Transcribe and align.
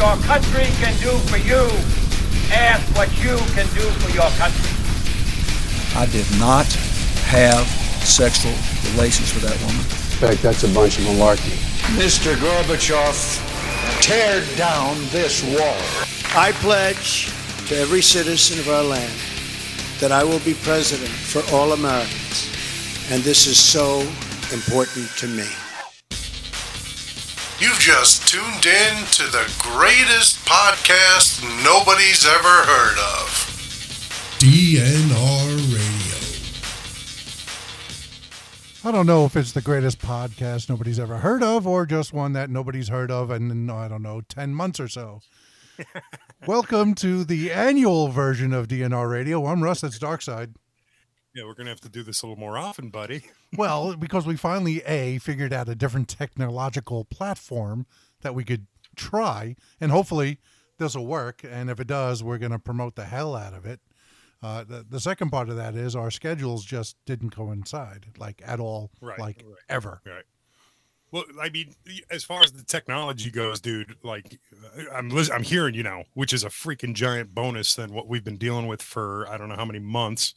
your 0.00 0.16
country 0.24 0.64
can 0.80 0.96
do 1.02 1.12
for 1.28 1.36
you. 1.36 1.60
Ask 2.50 2.80
what 2.96 3.10
you 3.20 3.36
can 3.52 3.68
do 3.76 3.84
for 4.00 4.10
your 4.16 4.30
country. 4.40 4.72
I 5.94 6.06
did 6.06 6.24
not 6.40 6.64
have 7.28 7.66
sexual 8.00 8.56
relations 8.92 9.34
with 9.34 9.44
that 9.44 9.60
woman. 9.60 9.76
In 9.76 10.20
fact, 10.24 10.42
that's 10.42 10.64
a 10.64 10.72
bunch 10.72 10.98
of 10.98 11.04
malarkey. 11.04 11.52
Mr. 12.00 12.34
Gorbachev, 12.36 13.12
tear 14.00 14.42
down 14.56 14.96
this 15.10 15.44
wall. 15.44 15.76
I 16.34 16.52
pledge 16.62 17.26
to 17.68 17.76
every 17.76 18.00
citizen 18.00 18.58
of 18.58 18.68
our 18.70 18.82
land 18.82 19.12
that 20.00 20.12
I 20.12 20.24
will 20.24 20.40
be 20.40 20.54
president 20.54 21.10
for 21.10 21.42
all 21.54 21.72
Americans. 21.72 22.48
And 23.10 23.22
this 23.22 23.46
is 23.46 23.60
so 23.60 24.00
important 24.50 25.10
to 25.18 25.28
me. 25.28 25.48
You've 27.60 27.78
just 27.78 28.26
tuned 28.26 28.64
in 28.64 29.04
to 29.12 29.24
the 29.24 29.44
greatest 29.58 30.42
podcast 30.46 31.42
nobody's 31.62 32.26
ever 32.26 32.48
heard 32.48 32.96
of. 32.96 34.38
DNR 34.38 35.74
Radio. 35.74 36.16
I 38.82 38.90
don't 38.90 39.04
know 39.04 39.26
if 39.26 39.36
it's 39.36 39.52
the 39.52 39.60
greatest 39.60 39.98
podcast 39.98 40.70
nobody's 40.70 40.98
ever 40.98 41.18
heard 41.18 41.42
of 41.42 41.66
or 41.66 41.84
just 41.84 42.14
one 42.14 42.32
that 42.32 42.48
nobody's 42.48 42.88
heard 42.88 43.10
of 43.10 43.30
in, 43.30 43.68
I 43.68 43.88
don't 43.88 44.00
know, 44.00 44.22
10 44.22 44.54
months 44.54 44.80
or 44.80 44.88
so. 44.88 45.20
Welcome 46.46 46.94
to 46.94 47.24
the 47.24 47.52
annual 47.52 48.08
version 48.08 48.54
of 48.54 48.68
DNR 48.68 49.10
Radio. 49.10 49.44
I'm 49.44 49.62
Russ, 49.62 49.82
that's 49.82 49.98
Darkside. 49.98 50.54
Yeah, 51.34 51.44
we're 51.44 51.54
gonna 51.54 51.70
have 51.70 51.80
to 51.82 51.88
do 51.88 52.02
this 52.02 52.22
a 52.22 52.26
little 52.26 52.38
more 52.40 52.58
often, 52.58 52.90
buddy. 52.90 53.22
Well, 53.56 53.96
because 53.96 54.26
we 54.28 54.36
finally, 54.36 54.80
A, 54.86 55.18
figured 55.18 55.52
out 55.52 55.68
a 55.68 55.74
different 55.74 56.08
technological 56.08 57.04
platform 57.04 57.84
that 58.20 58.32
we 58.32 58.44
could 58.44 58.68
try, 58.94 59.56
and 59.80 59.90
hopefully 59.90 60.38
this 60.78 60.94
will 60.94 61.06
work. 61.06 61.42
And 61.42 61.68
if 61.68 61.80
it 61.80 61.88
does, 61.88 62.22
we're 62.22 62.38
going 62.38 62.52
to 62.52 62.60
promote 62.60 62.94
the 62.94 63.06
hell 63.06 63.34
out 63.34 63.52
of 63.52 63.66
it. 63.66 63.80
Uh, 64.40 64.62
the, 64.62 64.86
the 64.88 65.00
second 65.00 65.30
part 65.30 65.48
of 65.48 65.56
that 65.56 65.74
is 65.74 65.96
our 65.96 66.12
schedules 66.12 66.64
just 66.64 66.96
didn't 67.06 67.30
coincide, 67.30 68.06
like 68.18 68.40
at 68.46 68.60
all, 68.60 68.92
Right, 69.00 69.18
like 69.18 69.42
right. 69.44 69.56
ever. 69.68 70.00
Right. 70.06 70.22
Well, 71.10 71.24
I 71.42 71.48
mean, 71.50 71.74
as 72.08 72.22
far 72.22 72.44
as 72.44 72.52
the 72.52 72.62
technology 72.62 73.32
goes, 73.32 73.60
dude, 73.60 73.96
like 74.04 74.38
I'm 74.94 75.10
I'm 75.32 75.42
hearing 75.42 75.74
you 75.74 75.82
now, 75.82 76.04
which 76.14 76.32
is 76.32 76.44
a 76.44 76.48
freaking 76.50 76.94
giant 76.94 77.34
bonus 77.34 77.74
than 77.74 77.92
what 77.92 78.06
we've 78.06 78.22
been 78.22 78.36
dealing 78.38 78.68
with 78.68 78.80
for 78.80 79.28
I 79.28 79.36
don't 79.36 79.48
know 79.48 79.56
how 79.56 79.64
many 79.64 79.80
months. 79.80 80.34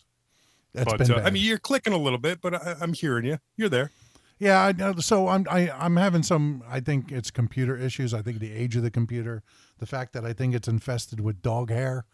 That's 0.73 0.91
but 0.91 0.97
been 0.99 1.11
uh, 1.11 1.21
I 1.23 1.29
mean, 1.29 1.43
you're 1.43 1.57
clicking 1.57 1.93
a 1.93 1.97
little 1.97 2.19
bit, 2.19 2.41
but 2.41 2.55
I, 2.55 2.75
I'm 2.81 2.93
hearing 2.93 3.25
you. 3.25 3.37
You're 3.55 3.69
there. 3.69 3.91
Yeah, 4.39 4.63
I 4.63 4.71
know. 4.71 4.95
So 4.95 5.27
I'm 5.27 5.45
I, 5.49 5.69
I'm 5.71 5.95
having 5.95 6.23
some. 6.23 6.63
I 6.67 6.79
think 6.79 7.11
it's 7.11 7.31
computer 7.31 7.77
issues. 7.77 8.13
I 8.13 8.21
think 8.21 8.39
the 8.39 8.51
age 8.51 8.75
of 8.75 8.83
the 8.83 8.91
computer, 8.91 9.43
the 9.77 9.85
fact 9.85 10.13
that 10.13 10.25
I 10.25 10.33
think 10.33 10.55
it's 10.55 10.67
infested 10.67 11.19
with 11.19 11.41
dog 11.41 11.69
hair, 11.69 12.05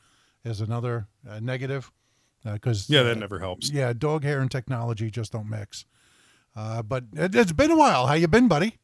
is 0.44 0.62
another 0.62 1.08
uh, 1.28 1.40
negative. 1.40 1.92
Because 2.44 2.90
Yeah, 2.90 3.04
that 3.04 3.18
never 3.18 3.40
helps. 3.40 3.70
Yeah, 3.70 3.92
dog 3.94 4.24
hair 4.24 4.40
and 4.40 4.50
technology 4.50 5.12
just 5.12 5.32
don't 5.32 5.50
mix. 5.50 5.86
Uh, 6.56 6.82
but 6.82 7.06
it, 7.16 7.36
it's 7.36 7.52
been 7.52 7.72
a 7.72 7.76
while. 7.76 8.08
How 8.08 8.14
you 8.14 8.28
been, 8.28 8.48
buddy? 8.48 8.78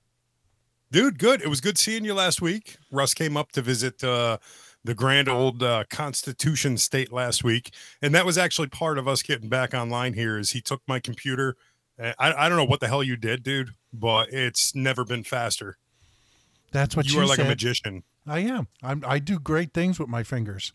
Dude, 0.91 1.19
good. 1.19 1.41
It 1.41 1.47
was 1.47 1.61
good 1.61 1.77
seeing 1.77 2.05
you 2.05 2.13
last 2.13 2.41
week. 2.41 2.77
Russ 2.91 3.13
came 3.13 3.35
up 3.37 3.51
to 3.53 3.61
visit 3.61 4.03
uh, 4.03 4.37
the 4.85 4.93
grand 4.93 5.27
old 5.27 5.63
uh, 5.63 5.83
Constitution 5.89 6.77
State 6.77 7.11
last 7.11 7.43
week, 7.43 7.73
and 8.01 8.13
that 8.15 8.25
was 8.25 8.37
actually 8.37 8.67
part 8.67 8.97
of 8.97 9.07
us 9.07 9.21
getting 9.21 9.49
back 9.49 9.73
online. 9.73 10.13
Here 10.13 10.37
is 10.37 10.51
he 10.51 10.61
took 10.61 10.81
my 10.87 10.99
computer. 10.99 11.57
I 11.99 12.13
I 12.19 12.49
don't 12.49 12.57
know 12.57 12.65
what 12.65 12.79
the 12.79 12.87
hell 12.87 13.03
you 13.03 13.17
did, 13.17 13.43
dude, 13.43 13.71
but 13.91 14.31
it's 14.31 14.75
never 14.75 15.03
been 15.03 15.23
faster. 15.23 15.77
That's 16.71 16.95
what 16.95 17.05
you 17.05 17.13
she 17.13 17.19
are 17.19 17.25
like 17.25 17.39
a 17.39 17.45
magician. 17.45 18.03
I 18.27 18.39
am. 18.39 18.67
I'm, 18.83 19.03
I 19.07 19.19
do 19.19 19.39
great 19.39 19.73
things 19.73 19.99
with 19.99 20.09
my 20.09 20.23
fingers. 20.23 20.73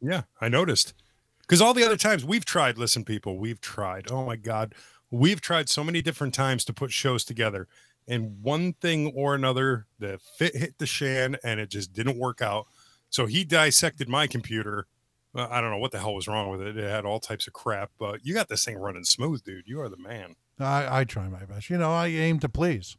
Yeah, 0.00 0.22
I 0.40 0.48
noticed. 0.48 0.94
Because 1.40 1.60
all 1.60 1.74
the 1.74 1.84
other 1.84 1.96
times 1.96 2.24
we've 2.24 2.44
tried, 2.44 2.78
listen, 2.78 3.04
people, 3.04 3.38
we've 3.38 3.60
tried. 3.60 4.10
Oh 4.10 4.24
my 4.24 4.36
God. 4.36 4.74
We've 5.10 5.40
tried 5.40 5.68
so 5.68 5.82
many 5.82 6.02
different 6.02 6.34
times 6.34 6.64
to 6.66 6.74
put 6.74 6.92
shows 6.92 7.24
together. 7.24 7.66
And 8.06 8.42
one 8.42 8.74
thing 8.74 9.12
or 9.14 9.34
another, 9.34 9.86
the 9.98 10.20
fit 10.36 10.54
hit 10.54 10.78
the 10.78 10.86
shan 10.86 11.36
and 11.42 11.58
it 11.58 11.70
just 11.70 11.92
didn't 11.92 12.18
work 12.18 12.42
out. 12.42 12.66
So 13.10 13.26
he 13.26 13.44
dissected 13.44 14.08
my 14.08 14.26
computer. 14.26 14.86
Uh, 15.34 15.46
I 15.50 15.60
don't 15.60 15.70
know 15.70 15.78
what 15.78 15.92
the 15.92 15.98
hell 15.98 16.14
was 16.14 16.26
wrong 16.28 16.50
with 16.50 16.60
it. 16.62 16.76
It 16.76 16.88
had 16.88 17.04
all 17.04 17.20
types 17.20 17.46
of 17.46 17.52
crap, 17.52 17.90
but 17.98 18.24
you 18.24 18.34
got 18.34 18.48
this 18.48 18.64
thing 18.64 18.76
running 18.76 19.04
smooth, 19.04 19.44
dude. 19.44 19.64
You 19.66 19.80
are 19.80 19.88
the 19.88 19.96
man. 19.96 20.36
I, 20.58 21.00
I 21.00 21.04
try 21.04 21.28
my 21.28 21.44
best. 21.44 21.70
You 21.70 21.78
know, 21.78 21.92
I 21.92 22.08
aim 22.08 22.38
to 22.40 22.48
please. 22.48 22.96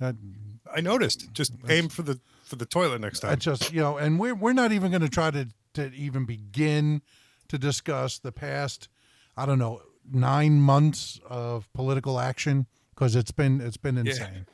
That, 0.00 0.16
I 0.74 0.80
noticed. 0.80 1.32
Just 1.32 1.52
aim 1.68 1.88
for 1.88 2.02
the 2.02 2.18
for 2.44 2.56
the 2.56 2.66
toilet 2.66 3.00
next 3.00 3.24
I 3.24 3.30
time. 3.30 3.38
just, 3.38 3.72
you 3.72 3.80
know, 3.80 3.98
and 3.98 4.18
we're 4.18 4.34
we're 4.34 4.52
not 4.52 4.72
even 4.72 4.90
going 4.90 5.02
to 5.02 5.08
try 5.08 5.30
to 5.30 5.48
to 5.74 5.92
even 5.92 6.24
begin 6.24 7.02
to 7.48 7.58
discuss 7.58 8.18
the 8.18 8.32
past, 8.32 8.88
I 9.36 9.44
don't 9.46 9.58
know, 9.58 9.82
nine 10.10 10.60
months 10.60 11.20
of 11.28 11.70
political 11.72 12.18
action 12.18 12.66
because 12.94 13.14
it's 13.16 13.30
been 13.30 13.60
it's 13.60 13.76
been 13.76 13.96
Yeah. 13.96 14.10
insane. 14.12 14.46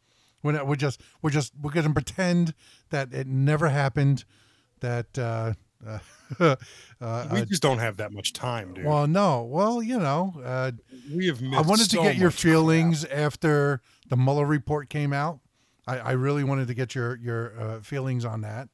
We're 0.43 0.53
not, 0.53 0.67
we're 0.67 0.77
just 0.77 1.01
we're 1.23 1.31
just 1.31 1.53
we're 1.61 1.73
going 1.73 1.87
to 1.87 1.93
pretend 1.93 2.55
that 2.91 3.13
it 3.13 3.27
never 3.27 3.69
happened. 3.69 4.25
That 4.81 5.19
uh, 5.19 5.53
uh, 6.41 6.57
uh, 7.01 7.29
we 7.33 7.41
uh, 7.41 7.45
just 7.45 7.63
don't 7.63 7.79
have 7.79 7.97
that 7.99 8.13
much 8.13 8.33
time, 8.33 8.75
dude. 8.75 8.85
well, 8.85 9.07
no, 9.07 9.43
well, 9.45 9.83
you 9.83 9.99
know, 9.99 10.35
uh, 10.45 10.73
we 11.15 11.27
have 11.29 11.41
I 11.43 11.61
wanted 11.63 11.91
to 11.91 11.97
get 11.99 12.17
your 12.17 12.31
feelings 12.31 13.05
after 13.05 13.81
the 14.09 14.17
Mueller 14.17 14.47
report 14.47 14.89
came 14.91 15.13
out. 15.13 15.41
I, 15.87 15.99
I 15.99 16.13
really 16.13 16.45
wanted 16.45 16.69
to 16.69 16.75
get 16.75 16.95
your 16.95 17.17
your 17.17 17.59
uh, 17.61 17.81
feelings 17.81 18.25
on 18.25 18.41
that. 18.43 18.69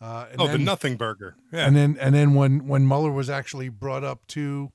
Uh, 0.00 0.26
and 0.32 0.40
Oh, 0.40 0.46
the 0.46 0.52
then- 0.52 0.64
nothing 0.64 0.96
burger. 0.96 1.36
Yeah. 1.52 1.66
And 1.66 1.76
then 1.76 1.96
and 2.00 2.14
then 2.14 2.34
when 2.34 2.66
when 2.66 2.86
Mueller 2.86 3.12
was 3.12 3.30
actually 3.30 3.68
brought 3.68 4.04
up 4.04 4.26
to 4.28 4.72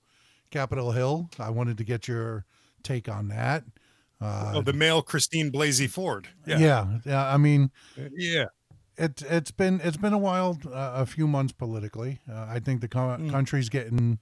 Capitol 0.52 0.92
Hill, 0.92 1.30
I 1.40 1.50
wanted 1.50 1.78
to 1.80 1.84
get 1.84 2.08
your 2.08 2.46
take 2.84 3.08
on 3.10 3.28
that. 3.30 3.64
Uh, 4.20 4.54
oh, 4.56 4.62
the 4.62 4.74
male 4.74 5.02
Christine 5.02 5.52
Blasey 5.52 5.90
Ford. 5.90 6.28
yeah. 6.46 6.60
Yeah. 6.60 6.98
yeah, 7.06 7.34
I 7.34 7.38
mean, 7.38 7.72
Yeah. 8.16 8.46
It 8.98 9.22
it's 9.30 9.52
been 9.52 9.80
it's 9.84 9.98
been 9.98 10.14
a 10.14 10.18
wild 10.18 10.66
uh, 10.66 10.92
a 10.96 11.06
few 11.06 11.28
months 11.28 11.54
politically. 11.54 12.20
Uh, 12.32 12.46
I 12.50 12.60
think 12.60 12.82
the 12.82 12.88
co- 12.88 13.18
Mm. 13.20 13.30
country's 13.32 13.70
getting 13.70 14.20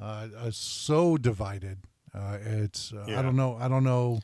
uh, 0.00 0.28
uh, 0.36 0.50
so 0.50 1.16
divided. 1.16 1.78
Uh, 2.14 2.38
it's 2.44 2.92
uh, 2.92 3.04
I 3.08 3.22
don't 3.22 3.36
know 3.36 3.56
I 3.60 3.68
don't 3.68 3.84
know 3.84 4.20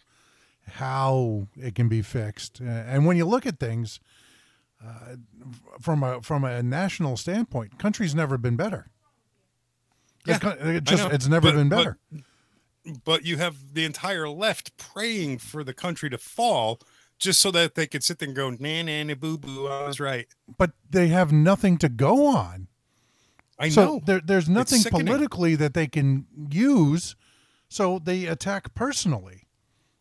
how 0.75 1.49
it 1.57 1.75
can 1.75 1.89
be 1.89 2.03
fixed. 2.03 2.61
Uh, 2.61 2.65
and 2.65 3.07
when 3.07 3.17
you 3.17 3.25
look 3.27 3.47
at 3.47 3.59
things 3.59 3.99
uh, 4.85 5.17
from 5.81 6.03
a 6.03 6.21
from 6.23 6.45
a 6.45 6.63
national 6.63 7.17
standpoint, 7.17 7.79
country's 7.79 8.15
never 8.15 8.39
been 8.39 8.57
better. 8.57 8.87
Yeah, 10.27 10.39
co- 10.39 10.51
it 10.51 10.85
just 10.85 11.05
know. 11.05 11.11
it's 11.15 11.27
never 11.29 11.49
But- 11.51 11.57
been 11.57 11.69
but- 11.69 11.77
better. 11.77 11.99
But 13.05 13.27
you 13.27 13.37
have 13.37 13.75
the 13.75 13.85
entire 13.85 14.27
left 14.27 14.75
praying 14.79 15.39
for 15.39 15.63
the 15.63 15.75
country 15.75 16.09
to 16.09 16.17
fall 16.17 16.81
just 17.21 17.41
so 17.41 17.51
that 17.51 17.75
they 17.75 17.87
could 17.87 18.03
sit 18.03 18.19
there 18.19 18.27
and 18.27 18.35
go, 18.35 18.51
nah, 18.51 18.83
nah, 18.83 19.03
nah, 19.05 19.15
boo, 19.15 19.39
boo, 19.39 19.69
I 19.69 19.87
was 19.87 20.01
right. 20.01 20.27
But 20.59 20.73
they 20.89 21.09
have 21.09 21.31
nothing 21.31 21.77
to 21.79 21.89
go 21.89 22.27
on. 22.27 22.67
I 23.59 23.69
so 23.69 23.85
know. 23.85 24.01
there, 24.05 24.21
there's 24.21 24.49
nothing 24.49 24.83
politically 24.83 25.55
that 25.55 25.75
they 25.75 25.87
can 25.87 26.27
use, 26.51 27.15
so 27.69 27.99
they 27.99 28.25
attack 28.25 28.75
personally, 28.75 29.47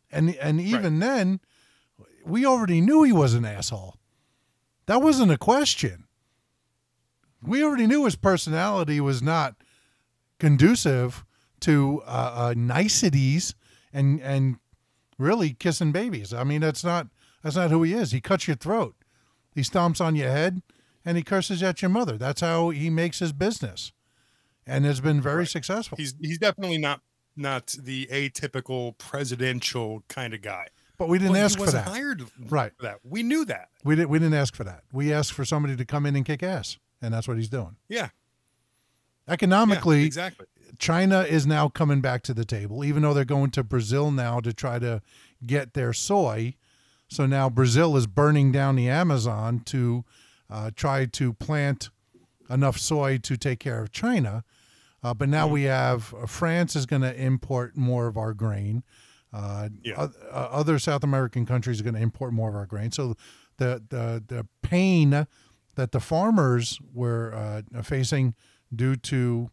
and 0.10 0.34
and 0.36 0.62
even 0.62 1.00
then, 1.00 1.42
we 2.26 2.46
already 2.46 2.80
knew 2.80 3.04
he 3.04 3.12
was 3.12 3.34
an 3.34 3.44
asshole. 3.44 3.98
That 4.86 5.02
wasn't 5.02 5.34
a 5.34 5.38
question. 5.38 6.06
We 7.44 7.62
already 7.62 7.86
knew 7.86 8.06
his 8.06 8.16
personality 8.16 9.02
was 9.02 9.22
not 9.22 9.56
conducive 10.40 11.26
to 11.60 12.02
uh, 12.06 12.32
uh, 12.36 12.54
niceties 12.56 13.56
and 13.92 14.22
and 14.22 14.58
really 15.20 15.54
kissing 15.54 15.92
babies. 15.92 16.34
I 16.34 16.44
mean, 16.44 16.62
that's 16.62 16.84
not 16.84 17.08
that's 17.44 17.56
not 17.56 17.70
who 17.70 17.84
he 17.84 17.94
is. 17.94 18.12
He 18.12 18.22
cuts 18.22 18.48
your 18.48 18.56
throat, 18.58 18.96
he 19.54 19.62
stomps 19.62 20.02
on 20.02 20.16
your 20.16 20.32
head, 20.32 20.64
and 21.06 21.16
he 21.18 21.24
curses 21.24 21.62
at 21.62 21.82
your 21.84 21.90
mother. 21.90 22.18
That's 22.18 22.42
how 22.42 22.70
he 22.72 22.90
makes 22.90 23.20
his 23.20 23.32
business, 23.34 23.92
and 24.66 24.86
has 24.86 25.00
been 25.02 25.22
very 25.22 25.46
successful. 25.46 25.98
He's 25.98 26.16
he's 26.20 26.40
definitely 26.40 26.80
not 26.80 27.02
not 27.36 27.76
the 27.80 28.08
atypical 28.12 28.98
presidential 28.98 30.04
kind 30.10 30.34
of 30.34 30.42
guy. 30.42 30.66
But 30.98 31.08
we 31.08 31.18
didn't 31.18 31.32
Well, 31.34 31.46
ask 31.46 31.58
for 31.58 31.72
that. 31.72 31.88
hired 31.88 32.24
Right. 32.50 32.74
for 32.76 32.84
that. 32.84 33.00
We 33.04 33.24
knew 33.24 33.46
that. 33.46 33.70
We 33.86 33.96
didn't. 33.96 34.10
We 34.10 34.20
didn't 34.20 34.34
ask 34.34 34.54
for 34.56 34.66
that. 34.66 34.84
We 34.92 35.14
asked 35.14 35.32
for 35.32 35.46
somebody 35.46 35.76
to 35.78 35.86
come 35.86 36.06
in 36.06 36.16
and 36.18 36.26
kick 36.26 36.44
ass, 36.44 36.78
and 37.02 37.14
that's 37.14 37.28
what 37.28 37.38
he's 37.38 37.48
doing. 37.48 37.78
Yeah. 37.88 38.10
Economically, 39.30 40.02
Yeah, 40.02 40.06
exactly. 40.06 40.46
China 40.78 41.22
is 41.22 41.46
now 41.46 41.68
coming 41.70 42.02
back 42.02 42.22
to 42.24 42.34
the 42.34 42.46
table, 42.46 42.84
even 42.86 43.04
though 43.04 43.14
they're 43.14 43.26
going 43.26 43.52
to 43.52 43.64
Brazil 43.64 44.12
now 44.12 44.40
to 44.40 44.54
try 44.54 44.80
to 44.80 45.02
get 45.46 45.74
their 45.74 45.94
soy. 45.94 46.56
So 47.10 47.26
now 47.26 47.50
Brazil 47.50 47.98
is 47.98 48.08
burning 48.08 48.52
down 48.52 48.76
the 48.76 48.88
Amazon 48.88 49.62
to 49.66 50.06
uh, 50.50 50.72
try 50.76 51.06
to 51.06 51.34
plant 51.34 51.90
enough 52.50 52.78
soy 52.78 53.18
to 53.20 53.36
take 53.38 53.60
care 53.60 53.82
of 53.82 53.92
China. 53.92 54.44
Uh, 55.04 55.14
but 55.14 55.30
now 55.30 55.48
we 55.48 55.64
have 55.64 56.14
uh, 56.14 56.26
France 56.26 56.76
is 56.76 56.86
going 56.86 57.02
to 57.02 57.16
import 57.16 57.76
more 57.76 58.08
of 58.08 58.18
our 58.18 58.34
grain. 58.34 58.84
Uh, 59.34 59.70
Yeah. 59.84 59.96
uh, 60.02 60.10
other 60.32 60.80
South 60.80 61.04
American 61.04 61.46
countries 61.46 61.80
are 61.80 61.84
going 61.84 61.94
to 61.96 62.02
import 62.02 62.34
more 62.34 62.50
of 62.50 62.56
our 62.56 62.66
grain. 62.66 62.92
So 62.92 63.16
the 63.58 63.84
the 63.90 64.24
the 64.28 64.48
pain 64.62 65.28
that 65.76 65.92
the 65.92 66.00
farmers 66.00 66.80
were 66.94 67.64
uh, 67.74 67.82
facing 67.84 68.34
due 68.74 68.96
to 68.96 69.50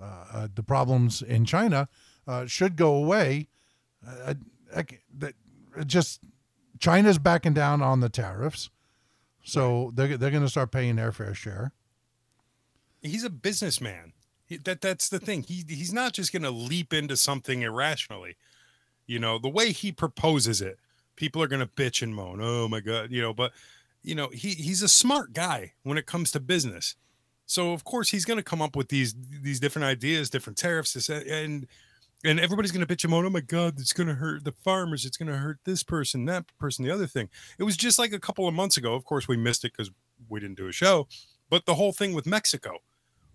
uh, 0.00 0.24
uh, 0.32 0.48
the 0.54 0.62
problems 0.62 1.22
in 1.22 1.44
China 1.44 1.88
uh, 2.26 2.46
should 2.46 2.76
go 2.76 2.94
away. 2.94 3.48
Uh, 4.06 4.34
I, 4.74 4.80
I- 4.80 4.98
that 5.18 5.34
just 5.86 6.20
China's 6.78 7.18
backing 7.18 7.52
down 7.54 7.82
on 7.82 8.00
the 8.00 8.08
tariffs, 8.08 8.70
so 9.44 9.90
they're 9.94 10.16
they're 10.16 10.30
going 10.30 10.42
to 10.42 10.48
start 10.48 10.70
paying 10.72 10.96
their 10.96 11.12
fair 11.12 11.34
share. 11.34 11.72
he's 13.02 13.24
a 13.24 13.30
businessman. 13.30 14.12
He- 14.46 14.56
That 14.56 14.80
that's 14.80 15.08
the 15.08 15.18
thing. 15.18 15.42
He 15.42 15.64
he's 15.68 15.92
not 15.92 16.12
just 16.12 16.32
going 16.32 16.42
to 16.42 16.50
leap 16.50 16.92
into 16.92 17.16
something 17.16 17.62
irrationally. 17.62 18.36
You 19.06 19.18
know, 19.18 19.38
the 19.38 19.48
way 19.48 19.72
he 19.72 19.90
proposes 19.92 20.60
it, 20.60 20.78
people 21.16 21.42
are 21.42 21.48
going 21.48 21.60
to 21.60 21.66
bitch 21.66 22.00
and 22.02 22.14
moan. 22.14 22.40
Oh 22.42 22.68
my 22.68 22.80
god, 22.80 23.10
you 23.10 23.20
know, 23.22 23.34
but 23.34 23.52
you 24.02 24.14
know, 24.14 24.28
he 24.28 24.50
he's 24.50 24.82
a 24.82 24.88
smart 24.88 25.32
guy 25.32 25.72
when 25.82 25.98
it 25.98 26.06
comes 26.06 26.30
to 26.32 26.40
business. 26.40 26.94
So 27.50 27.72
of 27.72 27.82
course 27.82 28.08
he's 28.10 28.24
going 28.24 28.36
to 28.36 28.44
come 28.44 28.62
up 28.62 28.76
with 28.76 28.88
these 28.90 29.12
these 29.42 29.58
different 29.58 29.86
ideas, 29.86 30.30
different 30.30 30.56
tariffs, 30.56 31.08
and 31.08 31.66
and 32.22 32.38
everybody's 32.38 32.70
going 32.70 32.86
to 32.86 32.94
bitch 32.94 33.04
him 33.04 33.10
moan. 33.10 33.26
Oh 33.26 33.30
my 33.30 33.40
god, 33.40 33.80
it's 33.80 33.92
going 33.92 34.06
to 34.06 34.14
hurt 34.14 34.44
the 34.44 34.52
farmers. 34.52 35.04
It's 35.04 35.16
going 35.16 35.32
to 35.32 35.36
hurt 35.36 35.58
this 35.64 35.82
person, 35.82 36.26
that 36.26 36.44
person, 36.60 36.84
the 36.84 36.92
other 36.92 37.08
thing. 37.08 37.28
It 37.58 37.64
was 37.64 37.76
just 37.76 37.98
like 37.98 38.12
a 38.12 38.20
couple 38.20 38.46
of 38.46 38.54
months 38.54 38.76
ago. 38.76 38.94
Of 38.94 39.04
course, 39.04 39.26
we 39.26 39.36
missed 39.36 39.64
it 39.64 39.72
because 39.72 39.90
we 40.28 40.38
didn't 40.38 40.58
do 40.58 40.68
a 40.68 40.72
show. 40.72 41.08
But 41.48 41.66
the 41.66 41.74
whole 41.74 41.92
thing 41.92 42.14
with 42.14 42.24
Mexico, 42.24 42.78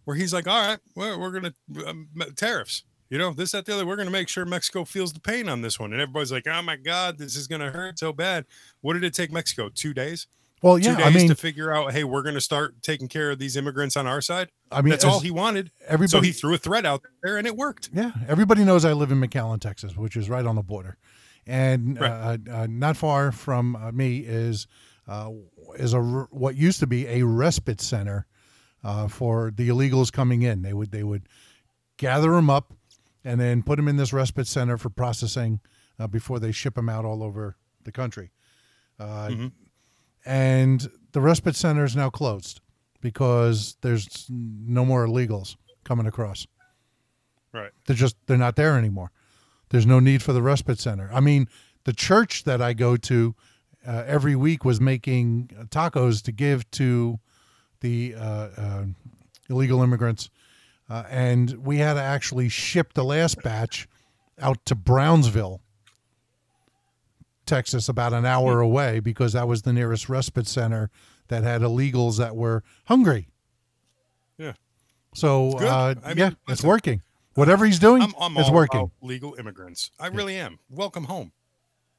where 0.06 0.15
he's 0.15 0.33
like, 0.33 0.47
all 0.47 0.65
right, 0.65 0.79
well, 0.95 1.19
we're 1.19 1.38
going 1.38 1.51
to 1.51 1.85
um, 1.85 2.07
tariffs, 2.38 2.83
you 3.09 3.17
know, 3.17 3.33
this, 3.33 3.51
that, 3.51 3.65
the 3.65 3.73
other. 3.73 3.85
We're 3.85 3.97
going 3.97 4.07
to 4.07 4.13
make 4.13 4.29
sure 4.29 4.45
Mexico 4.45 4.85
feels 4.85 5.12
the 5.12 5.19
pain 5.19 5.50
on 5.50 5.62
this 5.62 5.77
one. 5.77 5.91
And 5.91 6.01
everybody's 6.01 6.31
like, 6.31 6.47
oh 6.47 6.62
my 6.62 6.77
God, 6.77 7.17
this 7.17 7.35
is 7.35 7.47
going 7.47 7.62
to 7.62 7.71
hurt 7.71 8.00
so 8.00 8.13
bad. 8.13 8.45
What 8.79 8.94
did 8.94 9.03
it 9.03 9.13
take 9.13 9.33
Mexico? 9.33 9.67
Two 9.67 9.94
days? 9.94 10.27
Well, 10.65 10.79
Two 10.79 10.89
yeah, 10.89 10.97
days 10.97 11.06
I 11.06 11.09
mean, 11.12 11.27
to 11.27 11.35
figure 11.35 11.71
out, 11.71 11.91
hey, 11.91 12.03
we're 12.03 12.23
going 12.23 12.33
to 12.33 12.41
start 12.41 12.81
taking 12.81 13.07
care 13.07 13.29
of 13.29 13.38
these 13.38 13.56
immigrants 13.56 13.95
on 13.95 14.07
our 14.07 14.19
side. 14.19 14.50
I 14.71 14.81
mean, 14.81 14.89
That's 14.89 15.03
all 15.03 15.19
he 15.19 15.29
wanted. 15.29 15.69
Everybody, 15.88 16.09
So 16.09 16.21
he 16.21 16.31
threw 16.31 16.56
a 16.56 16.57
threat 16.57 16.88
out 16.88 17.03
there 17.21 17.38
and 17.38 17.45
it 17.45 17.56
worked. 17.56 17.91
yeah, 17.94 18.13
everybody 18.27 18.63
knows 18.63 18.83
I 18.83 18.94
live 18.94 19.12
in 19.12 19.21
McAllen, 19.21 19.62
Texas, 19.62 19.95
which 19.95 20.17
is 20.17 20.27
right 20.27 20.44
on 20.44 20.56
the 20.56 20.63
border, 20.63 20.97
and 21.45 22.01
uh, 22.01 22.38
uh, 22.51 22.65
not 22.67 22.97
far 22.97 23.31
from 23.31 23.75
uh, 23.75 23.91
me 23.91 24.17
is 24.25 24.65
uh, 25.07 25.29
is 25.75 25.94
a 25.94 26.00
what 26.01 26.56
used 26.56 26.79
to 26.79 26.88
be 26.88 27.06
a 27.09 27.21
respite 27.21 27.79
center 27.79 28.25
uh, 28.83 29.07
for 29.07 29.51
the 29.56 29.69
illegals 29.69 30.12
coming 30.12 30.41
in. 30.41 30.63
They 30.63 30.73
would 30.73 30.89
they 30.89 31.03
would 31.03 31.29
gather 31.97 32.31
them 32.31 32.50
up 32.50 32.73
and 33.23 33.39
then 33.39 33.62
put 33.62 33.75
them 33.75 33.88
in 33.88 33.97
this 33.97 34.12
respite 34.12 34.47
center 34.47 34.79
for 34.79 34.89
processing 34.89 35.59
uh, 36.00 36.07
before 36.07 36.39
they 36.39 36.51
ship 36.51 36.73
them 36.73 36.89
out 36.89 37.06
all 37.06 37.21
over 37.21 37.56
the 37.83 37.91
country. 37.91 38.31
Uh, 39.00 39.27
Mhm. 39.27 39.51
And 40.25 40.89
the 41.12 41.22
respite 41.22 41.56
center 41.56 41.86
is 41.86 41.95
now 41.95 42.10
closed 42.10 42.60
because 43.01 43.77
there's 43.81 44.25
no 44.30 44.83
more 44.83 45.06
illegals 45.06 45.56
coming 45.83 46.07
across. 46.07 46.48
Right. 47.54 47.72
They're 47.86 47.95
just 47.95 48.18
they're 48.25 48.38
not 48.38 48.56
there 48.56 48.77
anymore. 48.77 49.12
There's 49.69 49.86
no 49.86 50.00
need 50.00 50.22
for 50.22 50.33
the 50.33 50.42
respite 50.42 50.80
center. 50.80 51.10
I 51.13 51.19
mean, 51.19 51.48
the 51.86 51.94
church 51.94 52.44
that 52.44 52.62
I 52.62 52.74
go 52.74 52.98
to 52.98 53.36
uh, 53.88 54.04
every 54.06 54.36
week 54.36 54.66
was 54.66 54.81
making 54.81 55.51
tacos 55.69 56.22
to 56.24 56.31
give 56.31 56.69
to 56.72 57.19
the 57.81 58.16
uh, 58.16 58.50
uh, 58.57 58.83
illegal 59.50 59.83
immigrants, 59.83 60.30
uh, 60.89 61.04
and 61.10 61.66
we 61.66 61.77
had 61.77 61.94
to 61.94 62.01
actually 62.01 62.50
ship 62.50 62.94
the 62.94 63.04
last 63.04 63.42
batch 63.44 63.88
out 64.42 64.66
to 64.66 64.75
Brownsville, 64.75 65.62
Texas, 67.45 67.88
about 67.89 68.13
an 68.13 68.25
hour 68.25 68.59
away 68.59 69.00
because 69.00 69.33
that 69.33 69.47
was 69.47 69.62
the 69.63 69.74
nearest 69.74 70.09
respite 70.09 70.47
center 70.47 70.89
that 71.27 71.44
had 71.44 71.62
illegals 71.62 72.18
that 72.18 72.36
were 72.36 72.63
hungry. 72.86 73.30
Yeah. 74.38 74.53
So 75.13 75.53
uh, 75.59 75.95
I 76.03 76.09
mean, 76.09 76.18
yeah, 76.18 76.27
it's 76.27 76.38
listen, 76.47 76.69
working. 76.69 77.01
Whatever 77.36 77.65
he's 77.65 77.80
doing, 77.80 78.01
I'm, 78.01 78.13
I'm 78.19 78.38
it's 78.38 78.50
all 78.50 78.56
working. 78.56 78.92
legal 79.01 79.36
immigrants. 79.36 79.92
I 80.00 80.07
really 80.07 80.36
am. 80.36 80.59
Welcome 80.69 81.06
home. 81.06 81.31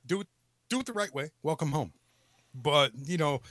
Do 0.07 0.21
it, 0.23 0.29
do 0.69 0.81
it 0.81 0.87
the 0.87 0.93
right 0.93 1.13
way. 1.15 1.31
Welcome 1.43 1.73
home. 1.73 1.93
But 2.55 2.93
you 3.05 3.19
know, 3.19 3.43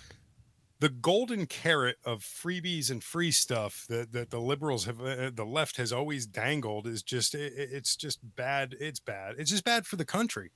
the 0.80 0.90
golden 0.90 1.46
carrot 1.46 1.98
of 2.04 2.22
freebies 2.22 2.90
and 2.92 3.04
free 3.04 3.32
stuff 3.32 3.86
that, 3.88 4.12
that 4.14 4.30
the 4.30 4.40
liberals 4.40 4.86
have, 4.86 5.00
uh, 5.00 5.32
the 5.34 5.46
left 5.46 5.78
has 5.78 5.92
always 5.94 6.26
dangled 6.26 6.86
is 6.88 7.02
just 7.04 7.34
it- 7.36 7.54
it's 7.56 7.96
just 7.96 8.20
bad. 8.36 8.76
It's 8.80 9.00
bad. 9.00 9.36
It's 9.38 9.52
just 9.52 9.64
bad 9.64 9.86
for 9.86 9.96
the 9.96 10.06
country. 10.06 10.52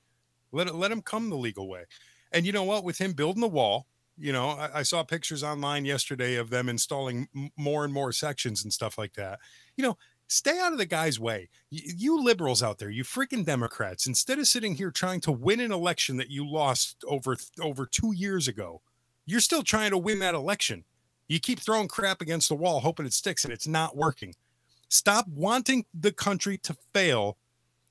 Let 0.52 0.74
let 0.74 0.92
him 0.92 1.02
come 1.02 1.30
the 1.30 1.36
legal 1.36 1.68
way. 1.68 1.84
And 2.32 2.46
you 2.46 2.52
know 2.52 2.64
what? 2.64 2.84
With 2.84 2.98
him 2.98 3.12
building 3.12 3.40
the 3.40 3.48
wall, 3.48 3.86
you 4.16 4.32
know, 4.32 4.50
I, 4.50 4.80
I 4.80 4.82
saw 4.82 5.02
pictures 5.02 5.42
online 5.42 5.84
yesterday 5.84 6.36
of 6.36 6.50
them 6.50 6.68
installing 6.68 7.28
m- 7.34 7.50
more 7.56 7.84
and 7.84 7.92
more 7.92 8.12
sections 8.12 8.62
and 8.62 8.72
stuff 8.72 8.98
like 8.98 9.14
that. 9.14 9.40
You 9.76 9.84
know, 9.84 9.98
stay 10.28 10.58
out 10.58 10.72
of 10.72 10.78
the 10.78 10.86
guy's 10.86 11.18
way. 11.18 11.48
You 11.70 12.22
liberals 12.22 12.62
out 12.62 12.78
there, 12.78 12.90
you 12.90 13.02
freaking 13.02 13.44
Democrats, 13.44 14.06
instead 14.06 14.38
of 14.38 14.46
sitting 14.46 14.74
here 14.74 14.90
trying 14.90 15.20
to 15.22 15.32
win 15.32 15.60
an 15.60 15.72
election 15.72 16.16
that 16.18 16.30
you 16.30 16.48
lost 16.48 17.04
over 17.06 17.36
over 17.60 17.86
two 17.86 18.12
years 18.12 18.46
ago, 18.46 18.82
you're 19.26 19.40
still 19.40 19.62
trying 19.62 19.90
to 19.90 19.98
win 19.98 20.20
that 20.20 20.34
election. 20.34 20.84
You 21.28 21.38
keep 21.38 21.60
throwing 21.60 21.88
crap 21.88 22.20
against 22.20 22.48
the 22.48 22.56
wall, 22.56 22.80
hoping 22.80 23.06
it 23.06 23.12
sticks, 23.12 23.44
and 23.44 23.52
it's 23.52 23.68
not 23.68 23.96
working. 23.96 24.34
Stop 24.88 25.28
wanting 25.28 25.84
the 25.94 26.10
country 26.10 26.58
to 26.58 26.76
fail 26.92 27.36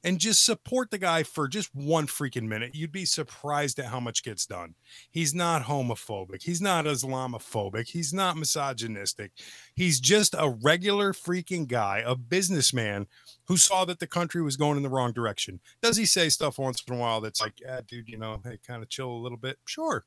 and 0.04 0.19
just 0.19 0.46
support 0.46 0.92
the 0.92 0.98
guy 0.98 1.24
for 1.24 1.48
just 1.48 1.69
one 1.74 2.07
freaking 2.07 2.48
minute. 2.48 2.74
You'd 2.74 2.92
be 2.92 3.06
surprised 3.06 3.80
at 3.80 3.86
how 3.86 4.00
much 4.00 4.24
gets 4.24 4.46
done. 4.46 4.75
He's 5.12 5.34
not 5.34 5.63
homophobic. 5.63 6.44
He's 6.44 6.62
not 6.62 6.86
Islamophobic. 6.86 7.90
He's 7.90 8.13
not 8.13 8.38
misogynistic. 8.38 9.31
He's 9.75 10.00
just 10.00 10.36
a 10.38 10.50
regular 10.62 11.13
freaking 11.13 11.68
guy, 11.68 12.04
a 12.06 12.16
businessman 12.16 13.07
who 13.46 13.57
saw 13.57 13.86
that 13.86 14.00
the 14.00 14.07
country 14.07 14.42
was 14.42 14.57
going 14.57 14.78
in 14.78 14.84
the 14.84 14.90
wrong 14.90 15.12
direction. 15.12 15.60
Does 15.81 15.98
he 15.98 16.06
say 16.06 16.30
stuff 16.30 16.60
once 16.60 16.84
in 16.88 16.94
a 16.94 16.98
while 16.98 17.22
that's 17.22 17.42
like, 17.42 17.60
yeah, 17.60 17.81
dude, 17.85 18.09
you 18.09 18.18
know, 18.18 18.42
hey, 18.44 18.59
kind 18.66 18.81
of 18.81 18.90
chill 18.90 19.12
a 19.12 19.23
little 19.23 19.38
bit? 19.38 19.57
Sure. 19.66 20.06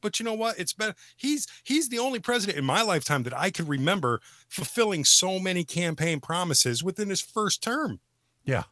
But 0.00 0.20
you 0.20 0.24
know 0.24 0.34
what? 0.34 0.58
It's 0.58 0.72
better. 0.72 0.94
He's 1.16 1.46
he's 1.64 1.88
the 1.88 1.98
only 1.98 2.20
president 2.20 2.56
in 2.58 2.64
my 2.64 2.82
lifetime 2.82 3.24
that 3.24 3.36
I 3.36 3.50
can 3.50 3.66
remember 3.66 4.20
fulfilling 4.48 5.04
so 5.04 5.38
many 5.38 5.64
campaign 5.64 6.20
promises 6.20 6.84
within 6.84 7.10
his 7.10 7.20
first 7.20 7.62
term. 7.62 8.00
Yeah, 8.44 8.64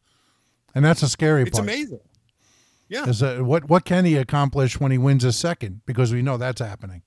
and 0.77 0.85
that's 0.85 1.03
a 1.03 1.09
scary 1.09 1.43
It's 1.43 1.51
part. 1.59 1.65
amazing. 1.69 1.99
Yeah. 2.89 3.07
Is 3.09 3.21
uh, 3.21 3.39
what 3.39 3.69
what 3.69 3.85
can 3.85 4.05
he 4.05 4.15
accomplish 4.17 4.79
when 4.79 4.93
he 4.93 4.99
wins 4.99 5.25
a 5.25 5.33
second? 5.33 5.81
Because 5.87 6.13
we 6.13 6.23
know 6.23 6.37
that's 6.37 6.61
happening. 6.61 7.03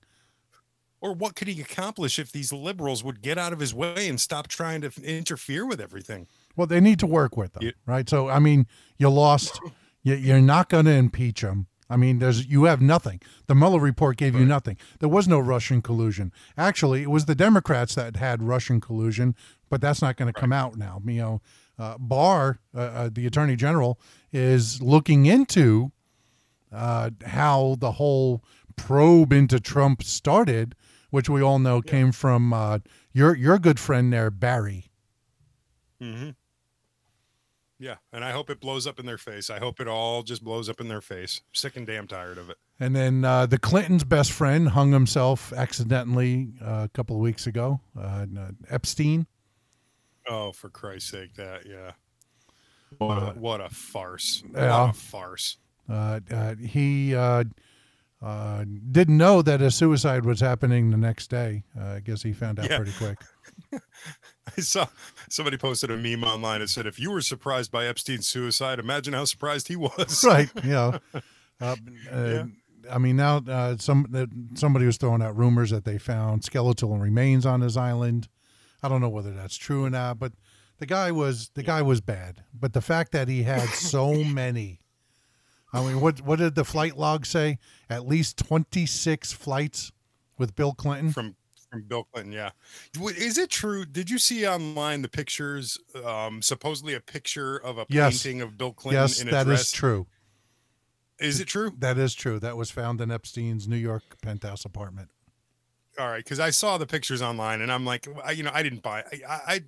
Or 1.00 1.14
what 1.14 1.34
could 1.34 1.48
he 1.48 1.58
accomplish 1.62 2.18
if 2.18 2.30
these 2.30 2.52
liberals 2.52 3.02
would 3.02 3.22
get 3.22 3.38
out 3.38 3.54
of 3.54 3.60
his 3.60 3.72
way 3.72 4.06
and 4.06 4.20
stop 4.20 4.48
trying 4.48 4.82
to 4.82 4.92
interfere 5.02 5.64
with 5.66 5.80
everything? 5.80 6.26
Well, 6.56 6.66
they 6.66 6.80
need 6.80 6.98
to 6.98 7.06
work 7.06 7.38
with 7.38 7.54
them, 7.54 7.62
Yeah. 7.62 7.70
right? 7.86 8.06
So, 8.06 8.28
I 8.28 8.38
mean, 8.38 8.66
you 8.98 9.08
lost. 9.08 9.58
You, 10.02 10.14
you're 10.14 10.42
not 10.42 10.68
going 10.68 10.84
to 10.84 10.92
impeach 10.92 11.40
him. 11.42 11.68
I 11.88 11.96
mean, 11.96 12.18
there's 12.18 12.46
you 12.46 12.64
have 12.64 12.80
nothing. 12.82 13.20
The 13.46 13.54
Mueller 13.54 13.80
report 13.80 14.16
gave 14.18 14.34
you 14.34 14.44
nothing. 14.44 14.76
There 15.00 15.08
was 15.08 15.26
no 15.26 15.38
Russian 15.40 15.80
collusion. 15.82 16.32
Actually, 16.56 17.02
it 17.02 17.10
was 17.10 17.24
the 17.24 17.34
Democrats 17.34 17.94
that 17.96 18.16
had 18.16 18.42
Russian 18.42 18.80
collusion, 18.80 19.34
but 19.70 19.80
that's 19.80 20.00
not 20.02 20.16
going 20.16 20.32
to 20.32 20.38
come 20.38 20.52
out 20.52 20.76
now. 20.76 21.00
You 21.06 21.20
know, 21.20 21.42
uh, 21.80 21.96
Barr, 21.98 22.60
uh, 22.74 22.78
uh, 22.78 23.10
the 23.10 23.26
Attorney 23.26 23.56
General, 23.56 23.98
is 24.32 24.82
looking 24.82 25.26
into 25.26 25.92
uh, 26.70 27.10
how 27.26 27.76
the 27.78 27.92
whole 27.92 28.44
probe 28.76 29.32
into 29.32 29.58
Trump 29.58 30.02
started, 30.02 30.74
which 31.10 31.28
we 31.28 31.42
all 31.42 31.58
know 31.58 31.80
came 31.80 32.12
from 32.12 32.52
uh, 32.52 32.78
your 33.12 33.34
your 33.34 33.58
good 33.58 33.80
friend 33.80 34.12
there, 34.12 34.30
Barry. 34.30 34.90
Mm-hmm. 36.00 36.30
Yeah, 37.78 37.96
and 38.12 38.22
I 38.22 38.32
hope 38.32 38.50
it 38.50 38.60
blows 38.60 38.86
up 38.86 39.00
in 39.00 39.06
their 39.06 39.18
face. 39.18 39.48
I 39.48 39.58
hope 39.58 39.80
it 39.80 39.88
all 39.88 40.22
just 40.22 40.44
blows 40.44 40.68
up 40.68 40.82
in 40.82 40.88
their 40.88 41.00
face. 41.00 41.40
Sick 41.54 41.76
and 41.76 41.86
damn 41.86 42.06
tired 42.06 42.36
of 42.36 42.50
it. 42.50 42.58
And 42.78 42.94
then 42.94 43.24
uh, 43.24 43.46
the 43.46 43.58
Clintons' 43.58 44.04
best 44.04 44.32
friend 44.32 44.68
hung 44.68 44.92
himself 44.92 45.50
accidentally 45.54 46.52
uh, 46.62 46.82
a 46.84 46.90
couple 46.92 47.16
of 47.16 47.22
weeks 47.22 47.46
ago. 47.46 47.80
Uh, 47.98 48.26
Epstein. 48.68 49.26
Oh, 50.30 50.52
for 50.52 50.70
Christ's 50.70 51.10
sake, 51.10 51.34
that 51.34 51.66
yeah. 51.66 51.92
What 52.98 53.18
a, 53.18 53.26
what 53.38 53.60
a 53.60 53.68
farce! 53.68 54.42
Yeah. 54.54 54.84
What 54.86 54.90
a 54.90 54.92
farce! 54.98 55.56
Uh, 55.88 56.20
uh, 56.30 56.54
he 56.54 57.14
uh, 57.14 57.44
uh, 58.22 58.64
didn't 58.92 59.16
know 59.18 59.42
that 59.42 59.60
a 59.60 59.70
suicide 59.70 60.24
was 60.24 60.40
happening 60.40 60.90
the 60.90 60.96
next 60.96 61.30
day. 61.30 61.64
Uh, 61.78 61.84
I 61.96 62.00
guess 62.00 62.22
he 62.22 62.32
found 62.32 62.58
out 62.60 62.70
Yeah. 62.70 62.76
pretty 62.78 62.92
quick. 62.92 63.18
I 64.56 64.60
saw 64.60 64.86
somebody 65.28 65.56
posted 65.56 65.90
a 65.90 65.96
meme 65.96 66.24
online 66.24 66.60
that 66.60 66.68
said, 66.70 66.86
"If 66.86 66.98
you 66.98 67.10
were 67.10 67.20
surprised 67.22 67.70
by 67.72 67.86
Epstein's 67.86 68.26
suicide, 68.28 68.78
imagine 68.78 69.14
how 69.14 69.24
surprised 69.24 69.68
he 69.68 69.76
was." 69.76 70.24
right. 70.28 70.48
You 70.62 70.70
know. 70.70 70.98
Uh, 71.60 71.76
uh, 72.10 72.44
I 72.90 72.98
mean, 72.98 73.16
now 73.16 73.38
uh, 73.48 73.76
some 73.78 74.06
somebody 74.54 74.86
was 74.86 74.96
throwing 74.96 75.22
out 75.22 75.36
rumors 75.36 75.70
that 75.70 75.84
they 75.84 75.98
found 75.98 76.44
skeletal 76.44 76.96
remains 76.98 77.44
on 77.46 77.60
his 77.60 77.76
island. 77.76 78.28
I 78.82 78.88
don't 78.88 79.00
know 79.00 79.08
whether 79.08 79.32
that's 79.32 79.56
true 79.56 79.84
or 79.84 79.90
not, 79.90 80.18
but 80.18 80.32
The 80.78 80.86
guy 80.86 81.12
was 81.12 81.50
the 81.54 81.62
guy 81.62 81.82
was 81.82 82.00
bad, 82.00 82.42
but 82.54 82.72
the 82.72 82.80
fact 82.80 83.12
that 83.12 83.28
he 83.28 83.42
had 83.42 83.68
so 83.68 84.24
many. 84.24 84.80
I 85.72 85.84
mean, 85.84 86.00
what 86.00 86.20
what 86.22 86.38
did 86.38 86.54
the 86.54 86.64
flight 86.64 86.96
log 86.96 87.26
say? 87.26 87.58
At 87.88 88.06
least 88.08 88.38
twenty 88.38 88.86
six 88.86 89.30
flights 89.32 89.92
with 90.38 90.56
Bill 90.56 90.72
Clinton. 90.72 91.12
from 91.12 91.36
from 91.70 91.82
Bill 91.82 92.04
Clinton. 92.04 92.32
Yeah, 92.32 92.50
is 92.98 93.36
it 93.38 93.50
true? 93.50 93.84
Did 93.84 94.08
you 94.10 94.18
see 94.18 94.46
online 94.46 95.02
the 95.02 95.08
pictures? 95.08 95.78
Um, 96.04 96.40
supposedly 96.42 96.94
a 96.94 97.00
picture 97.00 97.56
of 97.58 97.76
a 97.78 97.84
Yes. 97.88 98.22
painting 98.22 98.40
of 98.40 98.56
Bill 98.56 98.72
Clinton 98.72 99.02
yes, 99.02 99.20
in 99.20 99.28
a 99.28 99.30
that 99.32 99.44
dress. 99.46 99.60
is 99.66 99.72
true. 99.72 100.06
Is 101.20 101.38
it 101.38 101.46
true? 101.48 101.72
That 101.78 101.98
is 101.98 102.14
true. 102.14 102.38
That 102.40 102.56
was 102.56 102.70
found 102.70 103.00
in 103.02 103.10
Epstein's 103.10 103.68
New 103.68 103.76
York 103.76 104.02
penthouse 104.22 104.64
apartment. 104.64 105.10
All 105.98 106.08
right, 106.08 106.22
because 106.24 106.40
I 106.40 106.50
saw 106.50 106.78
the 106.78 106.86
pictures 106.86 107.20
online, 107.20 107.60
and 107.60 107.70
I'm 107.70 107.84
like, 107.84 108.06
I, 108.24 108.30
you 108.32 108.42
know, 108.42 108.50
I 108.54 108.62
didn't 108.62 108.82
buy. 108.82 109.00
I, 109.00 109.20
I, 109.28 109.40
I 109.54 109.60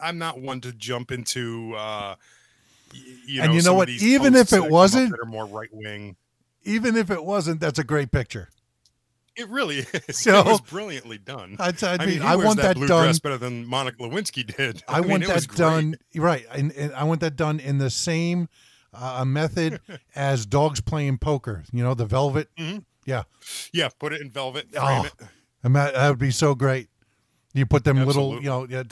I'm 0.00 0.18
not 0.18 0.40
one 0.40 0.60
to 0.62 0.72
jump 0.72 1.10
into. 1.12 1.74
uh 1.76 2.14
you 3.26 3.42
And 3.42 3.50
know, 3.52 3.56
you 3.56 3.62
know 3.62 3.74
what? 3.74 3.88
Even 3.90 4.34
if 4.34 4.48
it 4.52 4.62
that 4.62 4.70
wasn't- 4.70 5.10
that 5.10 5.20
are 5.20 5.26
more 5.26 5.46
right 5.46 5.68
wing. 5.72 6.16
Even 6.64 6.96
if 6.96 7.10
it 7.10 7.22
wasn't, 7.24 7.60
that's 7.60 7.78
a 7.78 7.84
great 7.84 8.10
picture. 8.10 8.48
It 9.36 9.48
really 9.50 9.78
is. 10.08 10.18
So- 10.18 10.40
it 10.40 10.46
was 10.46 10.60
brilliantly 10.62 11.18
done. 11.18 11.56
I'd, 11.60 11.82
I'd 11.84 12.00
I 12.00 12.04
be, 12.06 12.12
mean, 12.12 12.20
he 12.22 12.26
I 12.26 12.34
wears 12.36 12.46
want 12.46 12.60
that, 12.60 12.76
blue 12.76 12.88
done. 12.88 13.04
dress 13.04 13.18
better 13.20 13.36
than 13.38 13.66
Monica 13.66 13.98
Lewinsky 13.98 14.44
did. 14.56 14.82
I, 14.88 15.00
mean, 15.02 15.10
want 15.10 15.26
that 15.26 15.48
done 15.54 15.96
right, 16.16 16.44
and, 16.52 16.72
and 16.72 16.92
I 16.94 17.04
want 17.04 17.20
that 17.20 17.36
done 17.36 17.60
in 17.60 17.78
the 17.78 17.90
same 17.90 18.48
uh, 18.94 19.24
method 19.24 19.80
as 20.16 20.46
dogs 20.46 20.80
playing 20.80 21.18
poker. 21.18 21.64
You 21.72 21.84
know, 21.84 21.94
the 21.94 22.06
velvet. 22.06 22.48
Mhm. 22.58 22.84
Yeah, 23.04 23.22
Yeah, 23.72 23.88
put 23.98 24.12
it 24.12 24.20
in 24.20 24.30
velvet. 24.30 24.70
Frame 24.72 24.82
Oh, 25.02 25.04
it. 25.04 25.12
And 25.62 25.74
that, 25.76 25.94
that 25.94 26.08
would 26.08 26.18
be 26.18 26.30
so 26.30 26.54
great. 26.54 26.88
You 27.54 27.66
put 27.66 27.84
them 27.84 28.04
little, 28.04 28.34
you 28.36 28.48
know, 28.48 28.66
yeah, 28.68 28.82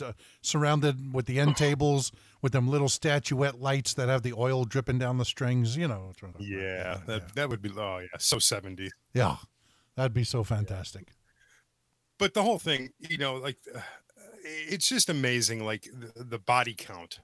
surrounded 0.40 1.12
with 1.14 1.26
the 1.26 1.38
end 1.38 1.56
tables 1.58 2.11
with 2.42 2.52
them 2.52 2.68
little 2.68 2.88
statuette 2.88 3.61
lights 3.61 3.94
that 3.94 4.08
have 4.08 4.23
the 4.23 4.32
oil 4.32 4.64
dripping 4.64 4.99
down 4.99 5.18
the 5.18 5.25
strings. 5.25 5.76
You 5.76 5.88
know. 5.88 6.12
Yeah, 6.38 7.00
that 7.06 7.35
that 7.35 7.49
would 7.49 7.62
be. 7.62 7.70
Oh 7.76 7.99
yeah, 7.99 8.08
so 8.18 8.38
70. 8.38 8.90
yeah, 9.14 9.37
that'd 9.94 10.14
be 10.14 10.25
so 10.25 10.42
fantastic. 10.42 11.12
but 12.18 12.35
the 12.35 12.42
whole 12.42 12.58
thing 12.58 12.90
you 12.99 13.18
know 13.18 13.35
like 13.35 13.58
uh, 13.75 13.80
it's 14.42 14.88
just 14.88 15.08
amazing 15.11 15.64
like 15.64 15.88
the, 15.92 16.25
the 16.25 16.38
body 16.38 16.75
count 16.76 17.20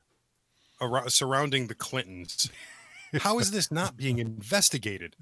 around, 0.80 1.10
surrounding 1.10 1.66
the 1.68 1.74
clintons 1.74 2.50
how 3.20 3.38
is 3.38 3.50
this 3.50 3.70
not 3.72 3.96
being 3.96 4.18
investigated 4.18 5.16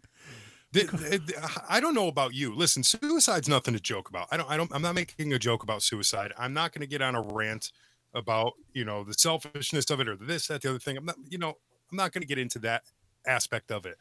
I 1.69 1.81
don't 1.81 1.95
know 1.95 2.09
about 2.09 2.35
you. 2.35 2.55
Listen, 2.55 2.83
suicide's 2.83 3.49
nothing 3.49 3.75
to 3.75 3.81
joke 3.81 4.09
about. 4.09 4.29
I 4.31 4.37
don't. 4.37 4.49
I 4.51 4.57
don't. 4.57 4.71
I'm 4.73 4.83
not 4.83 4.95
making 4.95 5.33
a 5.33 5.39
joke 5.39 5.63
about 5.63 5.83
suicide. 5.83 6.33
I'm 6.39 6.53
not 6.55 6.73
going 6.73 6.83
to 6.83 6.87
get 6.87 7.03
on 7.03 7.15
a 7.15 7.23
rant 7.23 7.73
about 8.15 8.53
you 8.73 8.85
know 8.85 9.03
the 9.03 9.15
selfishness 9.15 9.91
of 9.91 10.01
it 10.01 10.09
or 10.09 10.17
this, 10.17 10.47
that, 10.47 10.63
the 10.63 10.71
other 10.71 10.79
thing. 10.79 10.97
I'm 10.97 11.05
not. 11.05 11.17
You 11.29 11.39
know, 11.39 11.55
I'm 11.91 11.97
not 11.97 12.13
going 12.13 12.23
to 12.23 12.29
get 12.29 12.39
into 12.39 12.61
that 12.61 12.83
aspect 13.27 13.73
of 13.73 13.85
it. 13.85 13.97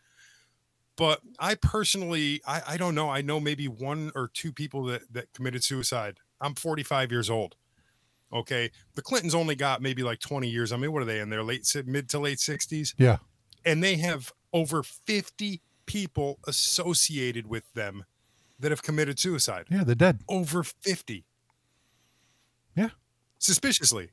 But 0.95 1.21
I 1.39 1.55
personally, 1.55 2.41
I, 2.45 2.61
I 2.67 2.77
don't 2.77 2.93
know. 2.93 3.09
I 3.09 3.21
know 3.21 3.39
maybe 3.39 3.67
one 3.67 4.11
or 4.15 4.29
two 4.33 4.51
people 4.51 4.83
that 4.85 5.11
that 5.13 5.33
committed 5.33 5.63
suicide. 5.63 6.17
I'm 6.41 6.53
45 6.55 7.11
years 7.11 7.29
old. 7.29 7.55
Okay, 8.31 8.69
the 8.93 9.01
Clintons 9.01 9.33
only 9.33 9.55
got 9.55 9.81
maybe 9.81 10.03
like 10.03 10.19
20 10.19 10.47
years. 10.47 10.71
I 10.71 10.77
mean, 10.77 10.91
what 10.91 11.01
are 11.01 11.05
they 11.05 11.19
in 11.19 11.31
their 11.31 11.41
late 11.41 11.65
mid 11.87 12.09
to 12.09 12.19
late 12.19 12.37
60s? 12.37 12.93
Yeah. 12.97 13.17
and 13.65 13.83
they 13.83 13.95
have 13.97 14.31
over 14.53 14.83
50 14.83 15.61
people 15.89 16.37
associated 16.45 17.47
with 17.47 17.73
them 17.73 18.05
that 18.59 18.69
have 18.69 18.83
committed 18.83 19.17
suicide. 19.17 19.65
Yeah, 19.71 19.83
they're 19.83 19.95
dead. 19.95 20.21
Over 20.29 20.61
50. 20.61 21.25
Yeah. 22.75 22.89
Suspiciously. 23.39 24.11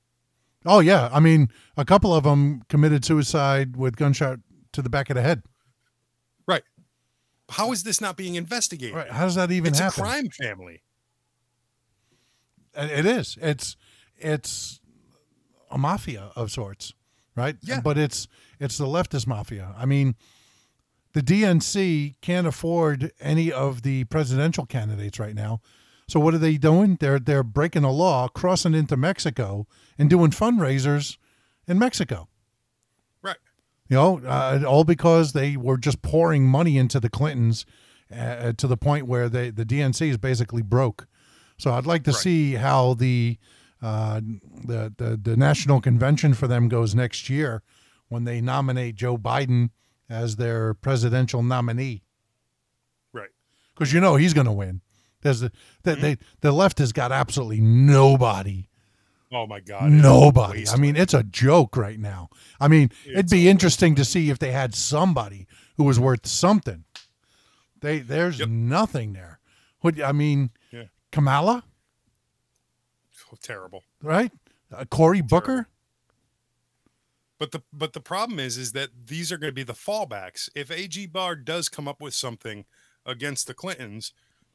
Oh 0.64 0.80
yeah, 0.80 1.11
I 1.12 1.21
mean, 1.21 1.49
a 1.76 1.85
couple 1.85 2.14
of 2.14 2.25
them 2.25 2.62
committed 2.71 3.04
suicide 3.04 3.76
with 3.76 3.97
gunshot 3.97 4.38
to 4.73 4.80
the 4.80 4.88
back 4.88 5.11
of 5.11 5.16
the 5.16 5.23
head. 5.23 5.42
Right. 6.49 6.62
How 7.50 7.73
is 7.73 7.83
this 7.83 8.00
not 8.00 8.16
being 8.16 8.37
investigated? 8.37 8.97
Right? 8.97 9.11
How 9.11 9.26
does 9.26 9.35
that 9.35 9.52
even 9.52 9.68
it's 9.68 9.78
happen? 9.78 9.90
It's 9.90 9.99
a 9.99 10.02
crime 10.02 10.28
family. 10.30 10.83
It 12.75 13.04
it 13.04 13.06
is. 13.06 13.37
It's 13.40 13.76
it's 14.16 14.80
a 15.71 15.76
mafia 15.76 16.33
of 16.35 16.50
sorts, 16.50 16.95
right? 17.37 17.56
Yeah. 17.62 17.80
But 17.80 17.99
it's 17.99 18.26
it's 18.59 18.78
the 18.78 18.87
leftist 18.87 19.26
mafia. 19.26 19.75
I 19.76 19.85
mean, 19.85 20.16
the 21.17 21.23
DNC 21.23 22.17
can't 22.21 22.47
afford 22.47 23.11
any 23.21 23.51
of 23.51 23.81
the 23.81 24.05
presidential 24.05 24.67
candidates 24.67 25.19
right 25.19 25.35
now. 25.35 25.63
So 26.09 26.21
what 26.21 26.35
are 26.35 26.39
they 26.39 26.59
doing? 26.59 26.99
They're 27.01 27.19
they're 27.19 27.43
breaking 27.43 27.83
the 27.83 27.91
law, 27.91 28.29
crossing 28.29 28.75
into 28.75 28.99
Mexico, 28.99 29.67
and 29.99 30.11
doing 30.11 30.31
fundraisers 30.31 31.17
in 31.67 31.79
Mexico. 31.79 32.29
Right. 33.23 33.39
You 33.89 33.97
know, 33.97 34.21
uh, 34.27 34.63
all 34.69 34.85
because 34.85 35.33
they 35.33 35.57
were 35.57 35.79
just 35.79 36.03
pouring 36.03 36.47
money 36.47 36.77
into 36.77 37.01
the 37.01 37.09
Clintons 37.09 37.65
uh, 38.15 38.53
to 38.53 38.67
the 38.67 38.77
point 38.77 39.07
where 39.07 39.31
they 39.31 39.49
the 39.49 39.65
DNC 39.65 40.11
is 40.11 40.19
basically 40.19 40.61
broke. 40.61 41.07
So 41.57 41.73
I'd 41.73 41.87
like 41.87 42.05
to 42.05 42.11
Right. 42.11 42.21
see 42.21 42.55
how 42.57 42.93
the, 42.93 43.39
uh, 43.81 44.21
the 44.67 44.93
the 44.99 45.17
the 45.17 45.35
national 45.35 45.81
convention 45.81 46.35
for 46.35 46.47
them 46.47 46.69
goes 46.69 46.95
next 46.95 47.31
year 47.31 47.63
when 48.09 48.25
they 48.25 48.43
nominate 48.43 48.97
Joe 48.97 49.17
Biden 49.17 49.71
as 50.09 50.37
their 50.37 50.75
presidential 50.75 51.43
nominee 51.43 52.03
Right. 53.13 53.31
because 53.75 53.93
you 53.93 54.01
know 54.01 54.17
he's 54.17 54.35
going 54.35 54.47
to 54.47 54.53
win. 54.53 54.81
There's 55.23 55.41
the, 55.41 55.51
the, 55.83 55.97
they, 55.97 56.17
the 56.41 56.53
left 56.53 56.79
has 56.79 56.93
got 56.93 57.13
absolutely 57.13 57.61
nobody 57.61 58.69
Oh 59.33 59.45
my 59.45 59.59
God. 59.59 59.91
Nobody. 59.91 60.69
I 60.69 60.77
mean, 60.77 60.95
it's 60.95 61.13
a 61.13 61.25
joke 61.25 61.77
right 61.77 61.99
now. 61.99 62.29
I 62.61 62.69
mean, 62.69 62.93
it'd 63.05 63.29
be 63.29 63.49
interesting 63.49 63.97
to 63.97 64.05
see 64.05 64.31
if 64.31 64.39
they 64.39 64.53
had 64.53 64.73
somebody 64.73 65.49
who 65.77 65.83
was 65.83 65.99
worth 65.99 66.29
something. 66.29 66.85
They 67.81 67.99
there's 67.99 68.39
Yep. 68.39 68.49
nothing 68.49 69.15
there. 69.15 69.41
What 69.81 70.01
I 70.01 70.13
mean, 70.13 70.51
Yeah. 70.71 70.85
Kamala, 71.11 71.65
Oh, 73.33 73.37
terrible. 73.43 73.83
right? 74.01 74.31
Uh, 74.73 74.85
Cory 74.85 75.21
Booker. 75.23 75.67
But 77.38 77.52
the 77.52 77.62
but 77.73 77.93
the 77.93 78.00
problem 78.00 78.38
is 78.38 78.57
is 78.57 78.73
that 78.73 78.90
these 79.07 79.31
are 79.31 79.37
going 79.38 79.50
to 79.50 79.55
be 79.55 79.62
the 79.62 79.75
fallbacks. 79.75 80.49
If 80.55 80.71
AG 80.71 81.07
Barr 81.09 81.37
does 81.37 81.69
come 81.69 81.87
up 81.87 82.00
with 82.00 82.14
something 82.14 82.64
against 83.05 83.47
the 83.47 83.55
Clintons, 83.55 84.12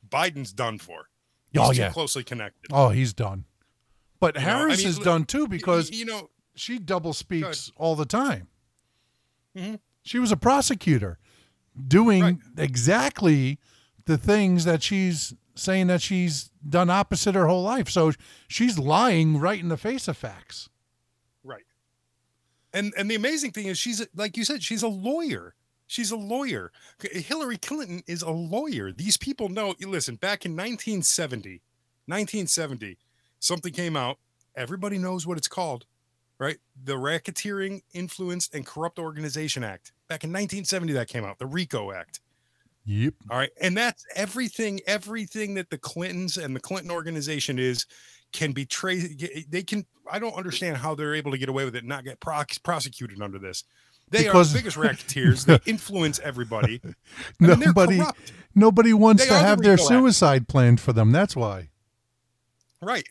Biden's 0.08 0.52
done 0.52 0.80
for. 0.80 1.10
He's 1.52 1.62
Oh 1.62 1.72
too 1.74 1.80
yeah. 1.82 1.92
closely 1.92 2.24
connected. 2.24 2.72
Oh, 2.74 2.90
he's 2.90 3.14
done. 3.14 3.46
But 4.20 4.36
You 4.36 4.42
know, 4.42 4.48
I 4.48 4.52
Harris 4.52 4.78
mean, 4.80 4.88
is 4.88 5.00
done 5.00 5.26
too 5.26 5.48
because 5.48 5.92
you 5.92 6.06
know 6.06 6.30
she 6.56 6.80
double 6.80 7.14
speaks 7.14 7.72
all 7.76 7.96
the 7.96 8.06
time. 8.06 8.48
Mhm. 9.56 9.80
She 10.04 10.18
was 10.18 10.32
a 10.32 10.38
prosecutor 10.38 11.20
doing 11.88 12.24
Right. 12.24 12.38
exactly 12.58 13.60
the 14.06 14.18
things 14.18 14.66
that 14.66 14.82
she's 14.82 15.34
saying 15.56 15.88
that 15.88 16.02
she's 16.02 16.50
done 16.68 16.90
opposite 16.90 17.36
her 17.36 17.46
whole 17.48 17.64
life. 17.64 17.90
So 17.90 18.14
she's 18.48 18.80
lying 18.80 19.38
right 19.38 19.60
in 19.60 19.68
the 19.70 19.78
face 19.78 20.08
of 20.08 20.18
facts. 20.18 20.70
And 22.74 22.94
and 22.98 23.10
the 23.10 23.16
amazing 23.16 23.52
thing 23.52 23.68
is 23.68 23.78
she's 23.78 24.06
like 24.16 24.38
you 24.38 24.46
said 24.46 24.64
she's 24.64 24.84
a 24.84 24.88
lawyer. 24.88 25.56
She's 25.88 26.12
a 26.12 26.16
lawyer. 26.16 26.72
Hillary 27.02 27.58
Clinton 27.58 28.02
is 28.08 28.22
a 28.22 28.32
lawyer. 28.32 28.94
These 28.94 29.18
people 29.18 29.50
know. 29.50 29.76
Listen, 29.82 30.16
back 30.16 30.46
in 30.46 30.54
1970, 30.54 31.62
1970, 32.06 32.98
something 33.40 33.74
came 33.74 33.98
out. 33.98 34.18
Everybody 34.56 34.98
knows 34.98 35.28
what 35.28 35.38
it's 35.38 35.50
called, 35.50 35.86
right? 36.38 36.58
The 36.86 36.94
Racketeering, 36.94 37.82
Influenced, 37.94 38.56
and 38.56 38.66
Corrupt 38.66 39.00
Organization 39.00 39.66
Act. 39.66 39.92
Back 40.08 40.24
in 40.24 40.30
1970, 40.30 40.94
that 40.94 41.10
came 41.10 41.26
out. 41.26 41.40
The 41.40 41.46
RICO 41.46 41.92
Act. 41.92 42.22
Yep. 42.86 43.14
All 43.30 43.38
right. 43.38 43.52
And 43.62 43.76
that's 43.76 44.06
everything, 44.16 44.80
everything 44.88 45.54
that 45.56 45.70
the 45.70 45.78
Clintons 45.78 46.38
and 46.38 46.56
the 46.56 46.60
Clinton 46.60 46.92
organization 46.92 47.60
is 47.60 47.86
can 48.32 48.52
be 48.52 48.66
traced. 48.66 49.24
They 49.50 49.64
can, 49.64 49.86
I 50.12 50.20
don't 50.20 50.36
understand 50.36 50.78
how 50.78 50.96
they're 50.96 51.16
able 51.16 51.32
to 51.32 51.38
get 51.38 51.50
away 51.50 51.66
with 51.66 51.76
it 51.76 51.80
and 51.80 51.88
not 51.90 52.04
get 52.04 52.20
pro- 52.20 52.44
prosecuted 52.64 53.22
under 53.22 53.40
this. 53.40 53.64
They 54.10 54.24
Because- 54.24 54.50
are 54.50 54.54
the 54.54 54.60
biggest 54.60 54.78
racketeers. 54.78 55.46
they 55.46 55.60
influence 55.66 56.20
everybody. 56.20 56.82
I 56.84 56.88
mean, 56.88 56.96
they're 57.40 57.58
nobody 57.58 58.02
nobody 58.54 58.94
wants 58.94 59.24
They 59.24 59.30
to 59.30 59.36
are 59.36 59.42
the 59.42 59.48
have 59.48 59.62
their 59.62 59.72
RICO 59.74 59.84
Act. 59.84 59.90
suicide 59.90 60.48
planned 60.50 60.82
for 60.82 60.92
them. 60.94 61.12
That's 61.12 61.36
why. 61.36 61.70
Right. 62.82 63.08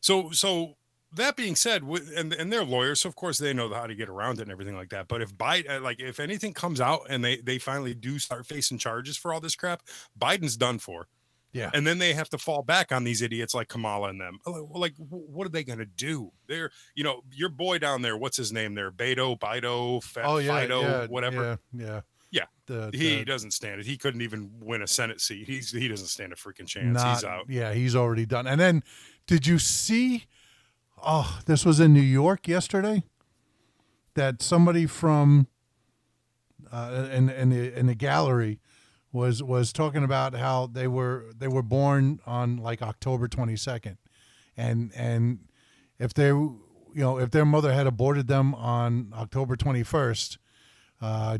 So, 0.00 0.30
so 0.30 0.76
that 1.12 1.36
being 1.36 1.54
said, 1.56 1.82
and 1.82 2.32
and 2.32 2.52
they're 2.52 2.64
lawyers, 2.64 3.00
so 3.02 3.08
of 3.08 3.16
course 3.16 3.38
they 3.38 3.52
know 3.52 3.72
how 3.72 3.86
to 3.86 3.94
get 3.94 4.08
around 4.08 4.38
it 4.38 4.42
and 4.42 4.50
everything 4.50 4.76
like 4.76 4.88
that. 4.90 5.08
But 5.08 5.20
if 5.22 5.34
Biden, 5.34 5.68
uh, 5.78 5.80
like, 5.82 6.00
if 6.00 6.18
anything 6.20 6.52
comes 6.54 6.80
out 6.80 7.02
and 7.08 7.24
they 7.24 7.36
they 7.36 7.58
finally 7.58 7.94
do 7.94 8.18
start 8.18 8.46
facing 8.46 8.78
charges 8.78 9.16
for 9.16 9.32
all 9.32 9.40
this 9.40 9.54
crap, 9.56 9.82
Biden's 10.18 10.56
done 10.56 10.78
for. 10.78 11.06
Yeah. 11.52 11.70
and 11.74 11.86
then 11.86 11.98
they 11.98 12.12
have 12.14 12.28
to 12.30 12.38
fall 12.38 12.62
back 12.62 12.92
on 12.92 13.02
these 13.04 13.22
idiots 13.22 13.54
like 13.54 13.68
Kamala 13.68 14.08
and 14.10 14.20
them. 14.20 14.38
Like, 14.46 14.62
well, 14.68 14.80
like, 14.80 14.94
wh- 14.96 15.28
what 15.30 15.46
are 15.46 15.50
they 15.50 15.64
going 15.64 15.80
to 15.80 15.84
do? 15.86 16.30
They're, 16.46 16.70
you 16.94 17.02
know, 17.04 17.22
your 17.32 17.48
boy 17.48 17.78
down 17.78 18.02
there. 18.02 18.16
What's 18.16 18.36
his 18.36 18.52
name 18.52 18.74
there? 18.74 18.90
Beto, 18.92 19.38
Bido, 19.38 20.02
Fe- 20.02 20.22
Oh 20.24 20.38
yeah, 20.38 20.60
Fido, 20.60 20.80
yeah, 20.82 21.06
whatever. 21.06 21.58
Yeah, 21.72 21.86
yeah. 21.86 22.00
Yeah. 22.32 22.44
The, 22.66 22.90
He 22.92 23.16
the- 23.16 23.24
doesn't 23.24 23.50
stand 23.50 23.80
it. 23.80 23.86
He 23.86 23.96
couldn't 23.96 24.22
even 24.22 24.50
win 24.60 24.82
a 24.82 24.86
Senate 24.86 25.20
seat. 25.20 25.48
He's 25.48 25.72
he 25.72 25.88
doesn't 25.88 26.06
stand 26.06 26.32
a 26.32 26.36
freaking 26.36 26.66
chance. 26.66 26.94
not, 26.94 27.14
He's 27.16 27.24
out. 27.24 27.46
Yeah, 27.48 27.72
he's 27.72 27.96
already 27.96 28.26
done. 28.26 28.46
And 28.46 28.60
then, 28.60 28.84
did 29.26 29.46
you 29.48 29.58
see 29.58 30.26
oh, 31.02 31.40
this 31.46 31.64
was 31.64 31.80
in 31.80 31.92
New 31.92 32.00
York 32.00 32.46
yesterday. 32.46 33.02
That 34.14 34.42
somebody 34.42 34.86
from 34.86 35.46
uh, 36.70 37.08
in 37.12 37.28
in 37.30 37.50
the 37.50 37.76
in 37.78 37.86
the 37.86 37.94
gallery 37.94 38.60
was 39.12 39.42
was 39.42 39.72
talking 39.72 40.04
about 40.04 40.34
how 40.34 40.66
they 40.66 40.86
were 40.86 41.26
they 41.36 41.48
were 41.48 41.62
born 41.62 42.20
on 42.26 42.56
like 42.56 42.82
October 42.82 43.28
twenty 43.28 43.56
second, 43.56 43.98
and 44.56 44.92
and 44.94 45.40
if 45.98 46.14
they 46.14 46.28
you 46.28 46.60
know 46.94 47.18
if 47.18 47.30
their 47.30 47.44
mother 47.44 47.72
had 47.72 47.86
aborted 47.86 48.28
them 48.28 48.54
on 48.54 49.12
October 49.16 49.56
twenty 49.56 49.82
first, 49.82 50.38
uh, 51.00 51.38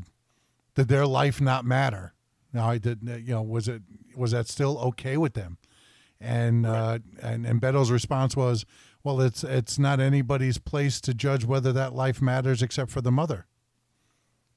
did 0.74 0.88
their 0.88 1.06
life 1.06 1.40
not 1.40 1.64
matter? 1.64 2.14
Now 2.52 2.70
I 2.70 2.78
did 2.78 3.00
you 3.02 3.34
know 3.34 3.42
was 3.42 3.68
it 3.68 3.82
was 4.16 4.32
that 4.32 4.48
still 4.48 4.78
okay 4.78 5.16
with 5.16 5.34
them? 5.34 5.58
And 6.20 6.66
uh, 6.66 6.98
and 7.22 7.46
and 7.46 7.60
Beto's 7.60 7.90
response 7.90 8.36
was, 8.36 8.66
well, 9.02 9.20
it's 9.20 9.44
it's 9.44 9.78
not 9.78 10.00
anybody's 10.00 10.58
place 10.58 11.00
to 11.02 11.14
judge 11.14 11.44
whether 11.44 11.72
that 11.72 11.94
life 11.94 12.20
matters 12.20 12.62
except 12.62 12.90
for 12.90 13.00
the 13.00 13.12
mother. 13.12 13.46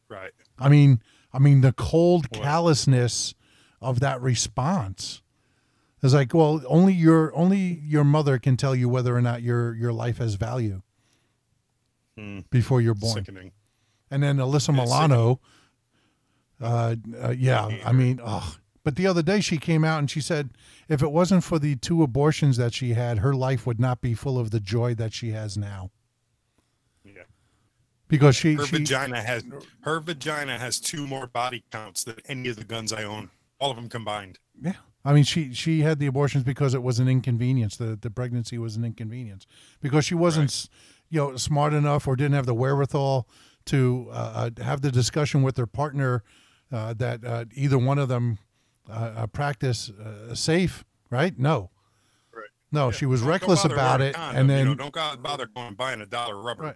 Right. 0.10 0.32
I 0.60 0.70
mean, 0.70 1.02
I 1.34 1.40
mean 1.40 1.62
the 1.62 1.74
cold 1.74 2.32
callousness 2.32 3.34
of 3.82 4.00
that 4.00 4.22
response 4.22 5.22
It's 6.02 6.14
like, 6.14 6.34
well, 6.34 6.62
only 6.68 6.94
your 6.94 7.36
only 7.36 7.82
your 7.84 8.04
mother 8.04 8.38
can 8.40 8.58
tell 8.58 8.76
you 8.76 8.88
whether 8.90 9.16
or 9.16 9.22
not 9.22 9.42
your 9.42 9.74
your 9.76 9.92
life 9.94 10.18
has 10.20 10.36
value 10.36 10.82
before 12.50 12.82
you're 12.82 12.94
born. 12.94 13.16
Sickening. 13.16 13.52
And 14.12 14.22
then 14.22 14.38
Alyssa 14.38 14.70
Yeah, 14.70 14.84
Milano, 14.84 15.40
uh, 16.62 16.96
uh, 17.22 17.30
yeah, 17.32 17.70
I 17.84 17.92
mean, 17.92 18.22
oh. 18.24 18.56
But 18.84 18.98
the 18.98 19.08
other 19.08 19.24
day 19.24 19.40
she 19.40 19.58
came 19.58 19.86
out 19.86 20.00
and 20.00 20.12
she 20.12 20.20
said, 20.20 20.50
if 20.90 21.02
it 21.02 21.12
wasn't 21.12 21.44
for 21.46 21.58
the 21.58 21.76
two 21.78 22.04
abortions 22.04 22.58
that 22.58 22.74
she 22.74 22.94
had, 22.94 23.20
her 23.20 23.34
life 23.34 23.66
would 23.66 23.80
not 23.80 24.02
be 24.02 24.14
full 24.14 24.38
of 24.38 24.52
the 24.52 24.60
joy 24.60 24.94
that 24.96 25.14
she 25.14 25.32
has 25.32 25.58
now. 25.58 25.90
Yeah. 28.14 28.20
Because 28.20 28.36
she, 28.36 28.54
Her 28.54 28.66
she 28.66 28.78
vagina 28.78 29.22
has 29.22 29.44
her 29.82 30.00
vagina 30.00 30.60
has 30.60 30.80
two 30.80 31.08
more 31.08 31.28
body 31.28 31.64
counts 31.72 32.04
than 32.04 32.16
any 32.28 32.50
of 32.50 32.56
the 32.56 32.64
guns 32.64 32.94
I 32.94 33.04
own. 33.04 33.30
All 33.60 33.72
of 33.72 33.76
them 33.76 33.90
combined. 33.90 34.40
Yeah. 34.62 34.74
I 35.06 35.14
mean, 35.14 35.24
she 35.24 35.54
she 35.54 35.82
had 35.82 36.00
the 36.00 36.06
abortions 36.06 36.44
because 36.44 36.74
it 36.74 36.84
was 36.84 37.00
an 37.00 37.08
inconvenience. 37.08 37.76
The 37.76 37.98
the 38.00 38.10
pregnancy 38.10 38.58
was 38.58 38.76
an 38.78 38.86
inconvenience 38.86 39.46
because 39.82 40.06
she 40.06 40.16
wasn't, 40.16 40.50
s 40.50 40.70
you 41.10 41.20
know, 41.20 41.38
smart 41.38 41.74
enough 41.74 42.08
or 42.08 42.16
didn't 42.16 42.36
have 42.36 42.46
the 42.46 42.54
wherewithal 42.54 43.28
to 43.66 44.08
uh, 44.12 44.50
uh, 44.60 44.64
have 44.64 44.82
the 44.82 44.92
discussion 44.92 45.42
with 45.44 45.58
her 45.58 45.68
partner 45.68 46.24
uh, 46.72 46.94
that 46.94 47.24
uh, 47.26 47.46
either 47.54 47.78
one 47.78 47.98
of 47.98 48.08
them 48.08 48.38
uh, 48.90 48.94
uh, 48.94 49.28
practice 49.28 49.90
uh, 49.90 50.36
safe. 50.36 50.86
Right? 51.10 51.38
No. 51.38 51.72
Right. 52.34 52.50
No, 52.72 52.92
she 52.92 53.06
was 53.06 53.22
Don't 53.22 53.30
reckless 53.30 53.66
about 53.66 54.02
it, 54.02 54.16
condom, 54.16 54.38
and 54.38 54.50
you 54.50 54.56
then 54.56 54.78
know, 54.78 54.90
don't 54.90 55.22
bother 55.22 55.48
going 55.48 55.76
buying 55.76 56.02
a 56.02 56.06
dollar 56.06 56.42
rubber. 56.42 56.64
Right. 56.64 56.76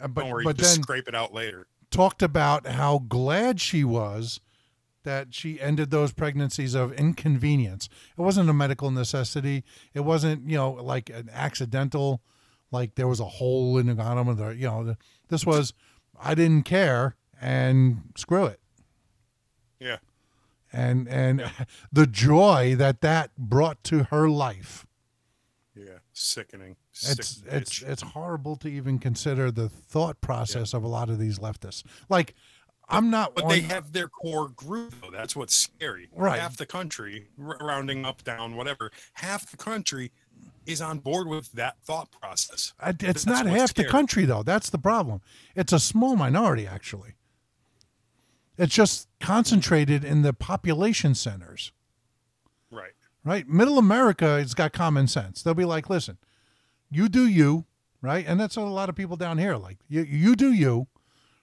Uh, 0.00 0.08
but 0.08 0.22
don't 0.22 0.30
worry, 0.30 0.44
but 0.44 0.58
then 0.58 0.82
scrape 0.82 1.08
it 1.08 1.14
out 1.14 1.32
later. 1.32 1.66
talked 1.90 2.22
about 2.22 2.66
how 2.66 2.98
glad 2.98 3.60
she 3.60 3.84
was 3.84 4.40
that 5.04 5.34
she 5.34 5.60
ended 5.60 5.90
those 5.90 6.12
pregnancies 6.12 6.74
of 6.74 6.92
inconvenience. 6.92 7.88
It 8.16 8.20
wasn't 8.20 8.50
a 8.50 8.52
medical 8.52 8.90
necessity. 8.90 9.64
It 9.94 10.00
wasn't, 10.00 10.50
you 10.50 10.56
know, 10.56 10.72
like 10.72 11.08
an 11.08 11.30
accidental, 11.32 12.20
like 12.70 12.94
there 12.96 13.08
was 13.08 13.20
a 13.20 13.24
hole 13.24 13.78
in 13.78 13.86
the 13.86 13.94
bottom 13.94 14.28
of 14.28 14.36
the, 14.36 14.50
you 14.50 14.66
know, 14.66 14.96
this 15.28 15.46
was, 15.46 15.72
I 16.20 16.34
didn't 16.34 16.64
care 16.64 17.16
and 17.40 18.12
screw 18.16 18.44
it. 18.44 18.60
Yeah. 19.80 19.98
And, 20.72 21.08
and 21.08 21.50
the 21.92 22.06
joy 22.06 22.74
that 22.76 23.00
that 23.00 23.30
brought 23.38 23.82
to 23.84 24.04
her 24.10 24.28
life. 24.28 24.86
Yeah. 25.74 26.00
Sickening. 26.12 26.76
It's 27.02 27.42
it's 27.46 27.82
it's 27.82 28.02
horrible 28.02 28.56
to 28.56 28.68
even 28.68 28.98
consider 28.98 29.50
the 29.50 29.68
thought 29.68 30.20
process 30.20 30.74
of 30.74 30.82
a 30.82 30.88
lot 30.88 31.10
of 31.10 31.18
these 31.18 31.38
leftists. 31.38 31.82
Like, 32.08 32.34
I'm 32.88 33.10
not. 33.10 33.34
But 33.34 33.44
one, 33.44 33.54
they 33.54 33.60
have 33.62 33.92
their 33.92 34.08
core 34.08 34.48
group, 34.48 34.94
though. 35.00 35.10
That's 35.10 35.36
what's 35.36 35.54
scary. 35.54 36.08
Right. 36.14 36.40
Half 36.40 36.56
the 36.56 36.66
country, 36.66 37.28
rounding 37.36 38.04
up, 38.04 38.24
down, 38.24 38.56
whatever, 38.56 38.90
half 39.14 39.50
the 39.50 39.56
country 39.56 40.10
is 40.66 40.80
on 40.80 40.98
board 40.98 41.28
with 41.28 41.50
that 41.52 41.76
thought 41.84 42.10
process. 42.10 42.72
I- 42.80 42.90
It's 42.90 43.00
That's 43.00 43.26
not 43.26 43.46
half 43.46 43.74
the 43.74 43.84
country, 43.84 44.24
though. 44.24 44.42
That's 44.42 44.70
the 44.70 44.78
problem. 44.78 45.20
It's 45.54 45.72
a 45.72 45.78
small 45.80 46.16
minority, 46.16 46.66
actually. 46.66 47.14
It's 48.56 48.74
just 48.74 49.08
concentrated 49.20 50.04
in 50.04 50.22
the 50.22 50.32
population 50.32 51.14
centers, 51.14 51.72
Right. 52.70 52.92
right? 53.24 53.46
Middle 53.48 53.78
America 53.78 54.26
has 54.38 54.52
got 54.54 54.72
common 54.72 55.06
sense. 55.06 55.42
They'll 55.42 55.54
be 55.54 55.64
like, 55.64 55.88
listen, 55.88 56.18
you 56.90 57.08
do 57.08 57.26
you, 57.26 57.64
right? 58.02 58.24
And 58.26 58.38
that's 58.40 58.56
what 58.56 58.66
a 58.66 58.70
lot 58.70 58.88
of 58.88 58.94
people 58.96 59.16
down 59.16 59.38
here 59.38 59.56
like. 59.56 59.78
You, 59.88 60.02
you 60.02 60.34
do 60.36 60.52
you, 60.52 60.86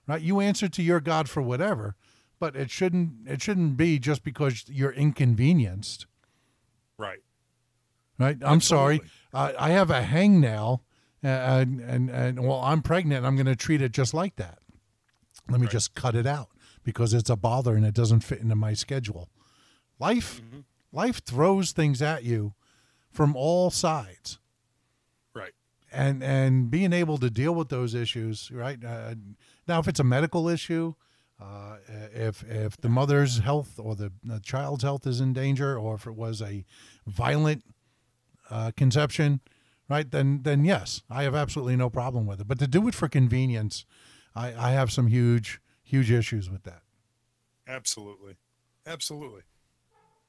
right? 0.07 0.21
You 0.21 0.39
answer 0.39 0.67
to 0.67 0.81
your 0.81 0.99
God 0.99 1.29
for 1.29 1.41
whatever, 1.41 1.95
but 2.39 2.55
it 2.55 2.69
shouldn't 2.71 3.27
it 3.27 3.41
shouldn't 3.41 3.77
be 3.77 3.99
just 3.99 4.23
because 4.23 4.65
you're 4.67 4.91
inconvenienced. 4.91 6.07
Right. 6.97 7.19
right? 8.17 8.37
I'm 8.41 8.61
sorry. 8.61 9.01
Uh, 9.33 9.51
I 9.59 9.71
have 9.71 9.89
a 9.91 10.01
hangnail, 10.01 10.79
uh, 11.23 11.27
and, 11.27 11.81
and 11.81 12.09
and 12.09 12.39
well, 12.47 12.61
I'm 12.61 12.81
pregnant. 12.81 13.25
I'm 13.25 13.35
going 13.35 13.45
to 13.47 13.55
treat 13.55 13.81
it 13.81 13.91
just 13.91 14.13
like 14.13 14.35
that. 14.37 14.59
Let 15.49 15.59
me 15.61 15.67
just 15.67 15.93
cut 15.93 16.15
it 16.15 16.25
out 16.25 16.49
because 16.83 17.13
it's 17.13 17.29
a 17.29 17.35
bother 17.35 17.75
and 17.75 17.85
it 17.85 17.93
doesn't 17.93 18.21
fit 18.21 18.39
into 18.39 18.55
my 18.55 18.73
schedule. 18.73 19.29
Life, 19.99 20.41
Mm-hmm. 20.41 20.59
life 20.91 21.21
throws 21.23 21.71
things 21.71 22.01
at 22.01 22.23
you 22.23 22.53
from 23.11 23.35
all 23.35 23.69
sides, 23.69 24.39
Right. 24.39 24.44
And 25.95 26.23
and 26.23 26.69
being 26.69 26.93
able 26.93 27.17
to 27.17 27.29
deal 27.29 27.55
with 27.55 27.69
those 27.69 27.93
issues, 27.93 28.51
right? 28.51 28.83
Uh, 28.83 29.15
now, 29.67 29.79
if 29.79 29.87
it's 29.87 29.99
a 29.99 30.03
medical 30.03 30.49
issue. 30.49 30.93
Uh, 31.37 31.75
if 32.13 32.45
if 32.49 32.77
the 32.77 32.87
mother's 32.87 33.39
health 33.39 33.77
or 33.77 33.93
the, 33.93 34.09
the 34.23 34.39
child's 34.39 34.83
health 34.83 35.05
is 35.05 35.19
in 35.19 35.33
danger, 35.33 35.77
or 35.77 35.95
if 35.95 36.07
it 36.07 36.15
was 36.15 36.41
a 36.41 36.63
violent 37.05 37.61
uh, 38.49 38.71
conception, 38.77 39.41
right? 39.89 40.09
Then 40.11 40.43
then 40.43 40.63
yes, 40.63 41.01
I 41.09 41.23
have 41.23 41.35
absolutely 41.35 41.75
no 41.75 41.89
problem 41.89 42.25
with 42.25 42.39
it. 42.39 42.47
But 42.47 42.59
to 42.59 42.67
do 42.67 42.87
it 42.87 42.95
for 42.95 43.09
convenience, 43.09 43.85
I, 44.33 44.53
I 44.53 44.71
have 44.71 44.93
some 44.93 45.07
huge 45.07 45.59
huge 45.83 46.09
issues 46.09 46.49
with 46.49 46.63
that. 46.63 46.83
Absolutely. 47.67 48.35
Absolutely. 48.85 49.41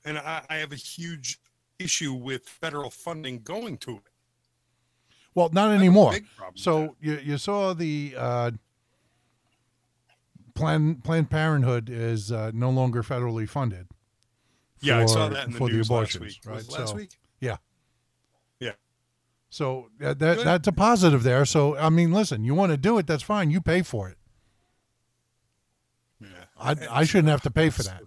And 0.05 0.19
I, 0.19 0.43
I 0.49 0.57
have 0.57 0.73
a 0.73 0.77
huge 0.77 1.39
issue 1.79 2.15
with 2.15 2.49
federal 2.49 2.91
funding 2.91 3.43
going 3.43 3.77
to 3.79 3.97
it. 3.97 4.16
Well, 5.37 5.51
not 5.53 5.71
anymore. 5.71 6.13
big 6.13 6.27
problem 6.37 6.55
with 6.55 6.63
So 6.63 6.97
you 7.01 7.19
you 7.23 7.39
saw 7.39 7.73
the 7.75 8.15
uh, 8.17 8.51
Planned 10.55 11.05
Planned 11.05 11.31
Parenthood 11.31 11.89
is 11.91 12.33
uh, 12.33 12.51
no 12.55 12.71
longer 12.71 13.03
federally 13.05 13.49
funded. 13.49 13.87
Yeah, 14.81 14.99
I 14.99 15.07
saw 15.07 15.29
for- 15.29 15.35
that 15.35 15.45
in 15.47 15.53
the 15.53 15.59
for 15.59 15.69
the 15.69 15.75
news 15.77 15.91
last 15.91 16.19
week. 16.19 16.39
right? 16.45 16.57
Last 16.69 16.89
So- 16.89 16.95
week? 16.97 17.11
Yeah. 17.41 17.59
Yeah. 18.61 18.73
So 19.51 19.91
uh, 20.03 20.15
that 20.15 20.19
Good. 20.39 20.47
that's 20.47 20.67
a 20.69 20.73
positive 20.73 21.23
there. 21.23 21.45
So 21.45 21.77
I 21.77 21.91
mean, 21.91 22.13
listen, 22.13 22.45
you 22.45 22.55
want 22.55 22.73
to 22.73 22.79
do 22.79 22.97
it, 22.99 23.07
that's 23.07 23.23
fine. 23.23 23.51
You 23.51 23.61
pay 23.61 23.83
for 23.83 24.09
it. 24.09 24.17
Yeah. 26.21 26.29
I 26.59 26.75
I 26.91 27.05
shouldn't 27.05 27.29
have 27.29 27.43
to 27.43 27.51
pay 27.51 27.69
for 27.71 27.83
that. 27.83 28.01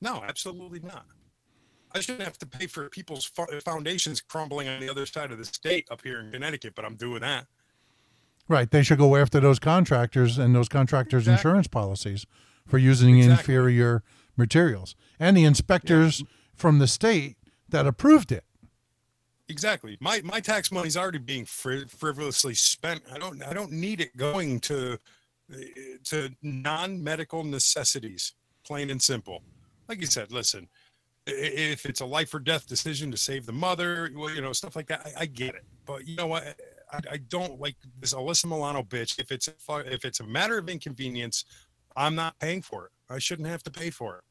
No, 0.00 0.22
absolutely 0.22 0.78
not. 0.78 1.06
I 1.98 2.00
shouldn't 2.02 2.24
have 2.24 2.38
to 2.38 2.46
pay 2.46 2.66
for 2.66 2.88
people's 2.88 3.30
foundations 3.64 4.20
crumbling 4.20 4.68
on 4.68 4.80
the 4.80 4.88
other 4.88 5.06
side 5.06 5.30
of 5.32 5.38
the 5.38 5.44
state 5.44 5.86
up 5.90 6.02
here 6.02 6.20
in 6.20 6.30
Connecticut, 6.30 6.74
but 6.74 6.84
I'm 6.84 6.96
doing 6.96 7.20
that. 7.20 7.46
Right. 8.48 8.70
They 8.70 8.82
should 8.82 8.98
go 8.98 9.16
after 9.16 9.40
those 9.40 9.58
contractors 9.58 10.38
and 10.38 10.54
those 10.54 10.68
contractors' 10.68 11.22
Exactly. 11.24 11.50
insurance 11.50 11.68
policies 11.68 12.24
for 12.66 12.78
using 12.78 13.18
Exactly. 13.18 13.32
inferior 13.54 14.02
materials 14.36 14.94
and 15.18 15.36
the 15.36 15.44
inspectors 15.44 16.22
from 16.54 16.78
the 16.78 16.86
state 16.86 17.36
that 17.68 17.86
approved 17.86 18.32
it. 18.32 18.44
Exactly. 19.50 19.96
My 20.00 20.20
my 20.22 20.40
tax 20.40 20.70
money's 20.70 20.96
already 20.96 21.18
being 21.18 21.46
fri- 21.46 21.86
frivolously 21.88 22.54
spent. 22.54 23.02
I 23.12 23.18
don't 23.18 23.42
I 23.42 23.52
don't 23.54 23.72
need 23.72 24.00
it 24.00 24.14
going 24.16 24.60
to 24.60 24.98
eh, 25.52 25.56
to 26.04 26.30
non-medical 26.42 27.44
necessities, 27.44 28.34
plain 28.64 28.90
and 28.90 29.00
simple. 29.02 29.42
Like 29.88 30.00
you 30.00 30.06
said, 30.06 30.32
listen, 30.32 30.68
if 31.28 31.86
it's 31.86 32.00
a 32.00 32.06
life 32.06 32.32
or 32.34 32.38
death 32.38 32.66
decision 32.66 33.10
to 33.10 33.16
save 33.16 33.46
the 33.46 33.52
mother, 33.52 34.10
well, 34.14 34.30
you 34.30 34.40
know, 34.40 34.52
stuff 34.52 34.76
like 34.76 34.86
that, 34.88 35.06
I, 35.06 35.22
I 35.22 35.26
get 35.26 35.54
it. 35.54 35.64
But 35.86 36.06
you 36.06 36.16
know 36.16 36.26
what? 36.26 36.58
I, 36.92 37.00
I 37.12 37.16
don't 37.28 37.60
like 37.60 37.76
this 38.00 38.14
Alyssa 38.14 38.46
Milano 38.46 38.82
bitch. 38.82 39.18
If 39.18 39.30
it's 39.30 39.48
if 39.48 40.04
it's 40.04 40.20
a 40.20 40.24
matter 40.24 40.58
of 40.58 40.68
inconvenience, 40.68 41.44
I'm 41.96 42.14
not 42.14 42.38
paying 42.38 42.62
for 42.62 42.86
it. 42.86 42.92
I 43.10 43.18
shouldn't 43.18 43.48
have 43.48 43.62
to 43.64 43.70
pay 43.70 43.90
for 43.90 44.16
it. 44.16 44.24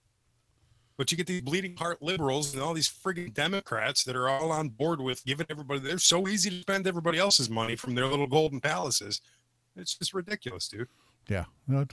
But 0.98 1.12
you 1.12 1.18
get 1.18 1.28
these 1.28 1.42
bleeding 1.42 1.76
heart 1.76 2.02
liberals 2.02 2.54
and 2.54 2.64
all 2.64 2.74
these 2.74 2.90
frigging 2.90 3.32
Democrats 3.32 4.04
that 4.06 4.16
are 4.16 4.28
all 4.28 4.52
on 4.52 4.70
board 4.70 5.00
with 5.00 5.24
giving 5.26 5.46
everybody. 5.50 5.80
They're 5.80 6.00
so 6.00 6.28
easy 6.28 6.50
to 6.50 6.62
spend 6.62 6.88
everybody 6.88 7.20
else's 7.20 7.52
money 7.52 7.76
from 7.76 7.94
their 7.94 8.08
little 8.08 8.26
golden 8.26 8.60
palaces. 8.60 9.22
It's 9.76 9.96
just 9.96 10.16
ridiculous, 10.16 10.68
dude. 10.68 10.88
Yeah. 11.30 11.46
Well, 11.68 11.86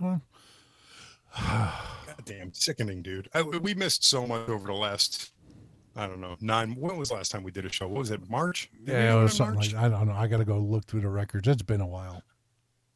Goddamn 2.07 2.53
sickening, 2.53 3.03
dude. 3.03 3.29
I, 3.35 3.43
we 3.43 3.75
missed 3.75 4.05
so 4.05 4.27
much 4.27 4.49
over 4.49 4.67
the 4.67 4.75
last 4.75 5.33
I 5.97 6.07
don't 6.07 6.21
know 6.21 6.37
nine. 6.41 6.75
When 6.75 6.97
was 6.97 7.11
the 7.11 7.15
last 7.15 7.31
time 7.31 7.43
we 7.43 7.53
did 7.53 7.65
a 7.65 7.73
show? 7.73 7.87
What 7.87 7.99
was 7.99 8.11
it? 8.11 8.29
March? 8.29 8.71
Did 8.85 8.93
Yeah, 8.93 9.19
it 9.19 9.23
was 9.23 9.37
something 9.37 9.55
March? 9.57 9.73
like 9.75 9.85
I 9.85 9.89
don't 9.89 10.09
know. 10.09 10.15
I 10.15 10.27
got 10.27 10.39
to 10.39 10.45
go 10.45 10.59
look 10.59 10.85
through 10.87 11.03
the 11.03 11.09
records. 11.09 11.47
It's 11.47 11.63
been 11.63 11.81
a 11.81 11.87
while. 11.87 12.23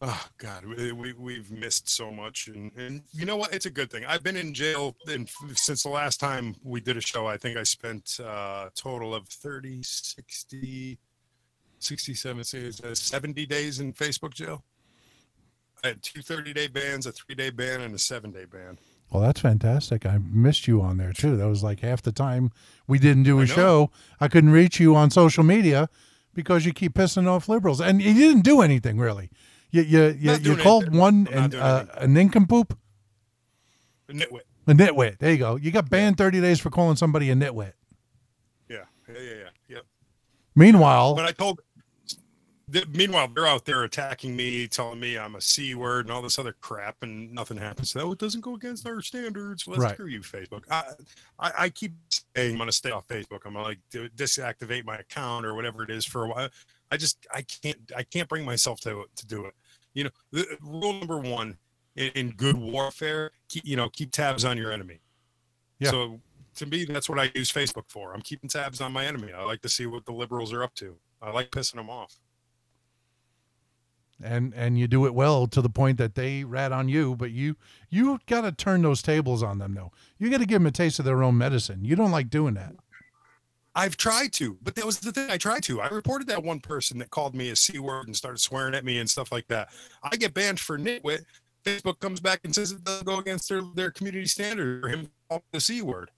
Oh 0.00 0.26
God, 0.38 0.64
we, 0.64 0.92
we 0.92 1.12
we've 1.12 1.50
missed 1.50 1.88
so 1.88 2.12
much, 2.12 2.46
and 2.48 2.70
and 2.76 3.02
you 3.12 3.24
know 3.26 3.36
what? 3.36 3.52
It's 3.52 3.66
a 3.66 3.70
good 3.70 3.90
thing. 3.90 4.04
I've 4.04 4.22
been 4.22 4.36
in 4.36 4.54
jail 4.54 4.96
in, 5.08 5.26
since 5.54 5.82
the 5.82 5.88
last 5.88 6.20
time 6.20 6.54
we 6.62 6.80
did 6.80 6.96
a 6.96 7.00
show. 7.00 7.26
I 7.26 7.36
think 7.36 7.56
I 7.56 7.64
spent 7.64 8.18
uh, 8.20 8.66
a 8.68 8.70
total 8.76 9.12
of 9.12 9.26
30, 9.26 9.82
60, 9.82 10.98
67, 11.80 12.40
uh, 12.40 12.94
70 12.94 13.46
days 13.46 13.80
in 13.80 13.92
Facebook 13.92 14.34
jail. 14.34 14.62
I 15.84 15.88
had 15.88 16.02
two 16.02 16.22
30 16.22 16.52
day 16.52 16.66
bans, 16.66 17.06
a 17.06 17.12
three 17.12 17.34
day 17.34 17.50
ban, 17.50 17.80
and 17.80 17.94
a 17.94 17.98
seven 17.98 18.30
day 18.32 18.44
ban. 18.44 18.78
Well, 19.10 19.22
that's 19.22 19.40
fantastic. 19.40 20.04
I 20.04 20.18
missed 20.18 20.68
you 20.68 20.82
on 20.82 20.98
there 20.98 21.12
too. 21.12 21.36
That 21.36 21.46
was 21.48 21.62
like 21.62 21.80
half 21.80 22.02
the 22.02 22.12
time 22.12 22.50
we 22.86 22.98
didn't 22.98 23.22
do 23.22 23.38
I 23.40 23.44
a 23.44 23.46
know. 23.46 23.54
show. 23.54 23.90
I 24.20 24.28
couldn't 24.28 24.50
reach 24.50 24.78
you 24.80 24.94
on 24.96 25.10
social 25.10 25.44
media 25.44 25.88
because 26.34 26.66
you 26.66 26.72
keep 26.74 26.94
pissing 26.94 27.26
off 27.26 27.48
liberals, 27.48 27.80
and 27.80 28.02
you 28.02 28.12
didn't 28.14 28.42
do 28.42 28.60
anything 28.60 28.98
really. 28.98 29.30
You 29.70 29.82
you 29.82 30.16
you, 30.18 30.32
you 30.34 30.56
called 30.56 30.84
anything. 30.84 31.00
one 31.00 31.28
an, 31.32 31.54
uh, 31.54 31.86
a 31.94 32.06
nincompoop, 32.06 32.76
A 34.08 34.12
nitwit. 34.12 34.40
a 34.66 34.72
nitwit. 34.72 35.18
There 35.18 35.30
you 35.32 35.38
go. 35.38 35.56
You 35.56 35.70
got 35.70 35.88
banned 35.88 36.16
thirty 36.18 36.40
days 36.40 36.60
for 36.60 36.68
calling 36.70 36.96
somebody 36.96 37.30
a 37.30 37.34
nitwit. 37.34 37.72
Yeah, 38.68 38.84
yeah, 39.08 39.14
yeah, 39.18 39.22
yeah. 39.34 39.48
Yep. 39.68 39.82
Meanwhile, 40.54 41.14
But 41.14 41.24
I 41.26 41.32
told. 41.32 41.60
Th- 42.72 42.88
Meanwhile, 42.88 43.28
they're 43.34 43.46
out 43.46 43.64
there 43.64 43.84
attacking 43.84 44.34
me, 44.36 44.66
telling 44.68 45.00
me 45.00 45.18
I'm 45.18 45.34
a 45.34 45.40
c 45.40 45.74
word 45.74 46.06
and 46.06 46.12
all 46.12 46.22
this 46.22 46.38
other 46.38 46.54
crap, 46.60 46.96
and 47.02 47.32
nothing 47.32 47.56
happens. 47.56 47.90
So 47.90 48.00
oh, 48.00 48.12
it 48.12 48.18
doesn't 48.18 48.40
go 48.40 48.54
against 48.54 48.86
our 48.86 49.00
standards. 49.02 49.66
Let's 49.66 49.80
Right. 49.80 49.94
screw 49.94 50.06
you, 50.06 50.20
Facebook. 50.20 50.64
I, 50.70 50.84
I, 51.38 51.52
I 51.58 51.68
keep 51.70 51.92
saying 52.10 52.52
I'm 52.52 52.56
going 52.56 52.68
to 52.68 52.72
stay 52.72 52.90
off 52.90 53.06
Facebook. 53.08 53.40
I'm 53.44 53.54
going 53.54 53.76
to 53.90 54.00
like 54.00 54.10
disactivate 54.16 54.84
my 54.84 54.96
account 54.96 55.46
or 55.46 55.54
whatever 55.54 55.82
it 55.82 55.90
is 55.90 56.04
for 56.04 56.24
a 56.24 56.28
while. 56.28 56.48
I 56.90 56.96
just 56.96 57.26
I 57.34 57.42
can't 57.42 57.78
I 57.96 58.02
can't 58.02 58.28
bring 58.28 58.44
myself 58.44 58.80
to 58.80 59.04
to 59.14 59.26
do 59.26 59.44
it. 59.44 59.54
You 59.94 60.04
know, 60.04 60.10
the, 60.32 60.58
rule 60.62 60.92
number 60.94 61.18
one 61.18 61.58
in, 61.96 62.10
in 62.14 62.30
good 62.30 62.56
warfare, 62.56 63.32
keep, 63.48 63.64
you 63.64 63.76
know, 63.76 63.88
keep 63.88 64.12
tabs 64.12 64.44
on 64.44 64.56
your 64.56 64.72
enemy. 64.72 65.00
Yeah. 65.80 65.90
So 65.90 66.20
to 66.56 66.66
me, 66.66 66.84
that's 66.84 67.08
what 67.08 67.18
I 67.18 67.30
use 67.34 67.52
Facebook 67.52 67.84
for. 67.88 68.14
I'm 68.14 68.22
keeping 68.22 68.48
tabs 68.48 68.80
on 68.80 68.92
my 68.92 69.04
enemy. 69.04 69.32
I 69.32 69.44
like 69.44 69.60
to 69.62 69.68
see 69.68 69.86
what 69.86 70.06
the 70.06 70.12
liberals 70.12 70.52
are 70.52 70.62
up 70.62 70.74
to. 70.76 70.96
I 71.20 71.30
like 71.30 71.50
pissing 71.50 71.76
them 71.76 71.90
off. 71.90 72.16
And 74.22 74.52
and 74.54 74.78
you 74.78 74.88
do 74.88 75.06
it 75.06 75.14
well 75.14 75.46
to 75.46 75.62
the 75.62 75.68
point 75.68 75.98
that 75.98 76.14
they 76.14 76.44
rat 76.44 76.72
on 76.72 76.88
you, 76.88 77.16
but 77.16 77.30
you 77.30 77.56
you 77.90 78.18
got 78.26 78.42
to 78.42 78.52
turn 78.52 78.82
those 78.82 79.02
tables 79.02 79.42
on 79.42 79.58
them 79.58 79.74
though. 79.74 79.92
You 80.18 80.30
got 80.30 80.40
to 80.40 80.46
give 80.46 80.60
them 80.60 80.66
a 80.66 80.70
taste 80.70 80.98
of 80.98 81.04
their 81.04 81.22
own 81.22 81.38
medicine. 81.38 81.84
You 81.84 81.96
don't 81.96 82.10
like 82.10 82.30
doing 82.30 82.54
that. 82.54 82.74
I've 83.74 83.96
tried 83.96 84.32
to, 84.34 84.58
but 84.60 84.74
that 84.74 84.84
was 84.84 84.98
the 84.98 85.12
thing. 85.12 85.30
I 85.30 85.36
tried 85.36 85.62
to. 85.64 85.80
I 85.80 85.88
reported 85.88 86.26
that 86.28 86.42
one 86.42 86.58
person 86.58 86.98
that 86.98 87.10
called 87.10 87.34
me 87.34 87.50
a 87.50 87.56
c 87.56 87.78
word 87.78 88.06
and 88.06 88.16
started 88.16 88.38
swearing 88.38 88.74
at 88.74 88.84
me 88.84 88.98
and 88.98 89.08
stuff 89.08 89.30
like 89.30 89.46
that. 89.48 89.68
I 90.02 90.16
get 90.16 90.34
banned 90.34 90.58
for 90.58 90.78
nitwit. 90.78 91.24
Facebook 91.64 92.00
comes 92.00 92.18
back 92.18 92.40
and 92.44 92.54
says 92.54 92.72
it 92.72 92.82
doesn't 92.82 93.06
go 93.06 93.18
against 93.18 93.48
their, 93.48 93.62
their 93.74 93.90
community 93.90 94.26
standard 94.26 94.82
for 94.82 94.88
him 94.88 95.08
the 95.52 95.60
c 95.60 95.82
word. 95.82 96.10